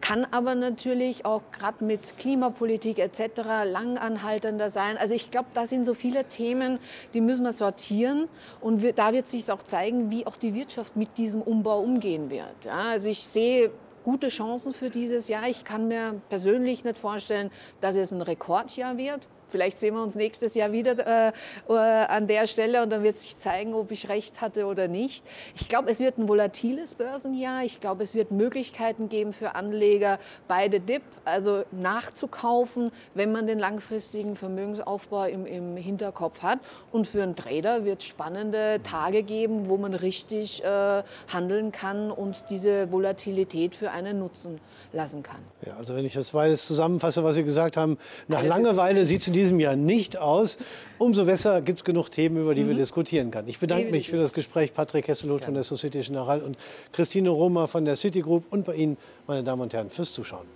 Kann 0.00 0.26
aber 0.30 0.54
natürlich 0.54 1.24
auch 1.24 1.42
gerade 1.50 1.84
mit 1.84 2.18
Klimapolitik 2.18 2.98
etc. 2.98 3.42
langanhaltender 3.64 4.70
sein. 4.70 4.96
Also 4.96 5.14
ich 5.14 5.30
glaube, 5.30 5.48
da 5.54 5.66
sind 5.66 5.84
so 5.84 5.94
viele 5.94 6.24
Themen, 6.24 6.78
die 7.14 7.20
müssen 7.20 7.42
wir 7.44 7.52
sortieren. 7.52 8.28
Und 8.60 8.82
wir, 8.82 8.92
da 8.92 9.12
wird 9.12 9.26
sich 9.26 9.50
auch 9.50 9.62
zeigen, 9.62 10.10
wie 10.10 10.24
auch 10.26 10.36
die 10.36 10.54
Wirtschaft 10.54 10.96
mit 10.96 11.18
diesem 11.18 11.42
Umbau 11.42 11.80
umgehen 11.80 12.30
wird. 12.30 12.64
Ja, 12.64 12.90
also 12.90 13.08
ich 13.08 13.20
sehe 13.20 13.70
gute 14.08 14.28
Chancen 14.28 14.72
für 14.72 14.88
dieses 14.88 15.28
Jahr. 15.28 15.46
Ich 15.50 15.64
kann 15.64 15.86
mir 15.86 16.18
persönlich 16.30 16.82
nicht 16.82 16.96
vorstellen, 16.96 17.50
dass 17.82 17.94
es 17.94 18.10
ein 18.10 18.22
Rekordjahr 18.22 18.96
wird. 18.96 19.28
Vielleicht 19.48 19.78
sehen 19.78 19.94
wir 19.94 20.02
uns 20.02 20.14
nächstes 20.14 20.54
Jahr 20.54 20.72
wieder 20.72 20.98
äh, 21.28 21.32
äh, 21.68 21.72
an 21.72 22.26
der 22.26 22.46
Stelle 22.46 22.82
und 22.82 22.90
dann 22.90 23.02
wird 23.02 23.16
sich 23.16 23.38
zeigen, 23.38 23.74
ob 23.74 23.90
ich 23.90 24.08
recht 24.08 24.40
hatte 24.40 24.66
oder 24.66 24.88
nicht. 24.88 25.24
Ich 25.56 25.68
glaube, 25.68 25.90
es 25.90 26.00
wird 26.00 26.18
ein 26.18 26.28
volatiles 26.28 26.94
Börsenjahr. 26.94 27.64
Ich 27.64 27.80
glaube, 27.80 28.02
es 28.02 28.14
wird 28.14 28.30
Möglichkeiten 28.30 29.08
geben 29.08 29.32
für 29.32 29.54
Anleger, 29.54 30.18
beide 30.46 30.80
DIP, 30.80 31.02
also 31.24 31.64
nachzukaufen, 31.70 32.90
wenn 33.14 33.32
man 33.32 33.46
den 33.46 33.58
langfristigen 33.58 34.36
Vermögensaufbau 34.36 35.24
im, 35.24 35.46
im 35.46 35.76
Hinterkopf 35.76 36.42
hat. 36.42 36.58
Und 36.92 37.06
für 37.06 37.22
einen 37.22 37.36
Trader 37.36 37.84
wird 37.84 38.02
es 38.02 38.06
spannende 38.06 38.80
Tage 38.82 39.22
geben, 39.22 39.68
wo 39.68 39.76
man 39.76 39.94
richtig 39.94 40.62
äh, 40.64 41.02
handeln 41.32 41.72
kann 41.72 42.10
und 42.10 42.50
diese 42.50 42.90
Volatilität 42.92 43.74
für 43.74 43.90
einen 43.90 44.18
nutzen 44.18 44.60
lassen 44.92 45.22
kann. 45.22 45.40
Ja, 45.66 45.76
also 45.76 45.94
wenn 45.94 46.04
ich 46.04 46.14
das 46.14 46.30
beides 46.30 46.66
zusammenfasse, 46.66 47.24
was 47.24 47.34
Sie 47.34 47.44
gesagt 47.44 47.76
haben, 47.76 47.98
nach 48.26 48.44
Langeweile 48.44 49.04
sieht 49.04 49.22
es 49.22 49.28
in 49.28 49.34
diesem 49.38 49.60
Jahr 49.60 49.76
nicht 49.76 50.16
aus. 50.16 50.58
Umso 50.98 51.24
besser 51.24 51.60
gibt 51.62 51.78
es 51.78 51.84
genug 51.84 52.10
Themen, 52.10 52.36
über 52.36 52.54
die 52.54 52.64
mhm. 52.64 52.68
wir 52.68 52.76
diskutieren 52.76 53.30
können. 53.30 53.48
Ich 53.48 53.58
bedanke 53.58 53.90
mich 53.90 54.10
für 54.10 54.16
das 54.16 54.32
Gespräch, 54.32 54.74
Patrick 54.74 55.08
Hesselhoff 55.08 55.44
von 55.44 55.54
der 55.54 55.62
Societe 55.62 56.00
Generale 56.00 56.42
und 56.42 56.56
Christine 56.92 57.30
Roma 57.30 57.66
von 57.66 57.84
der 57.84 57.96
Citigroup 57.96 58.44
und 58.50 58.64
bei 58.64 58.74
Ihnen, 58.74 58.96
meine 59.26 59.44
Damen 59.44 59.62
und 59.62 59.72
Herren, 59.72 59.90
fürs 59.90 60.12
Zuschauen. 60.12 60.46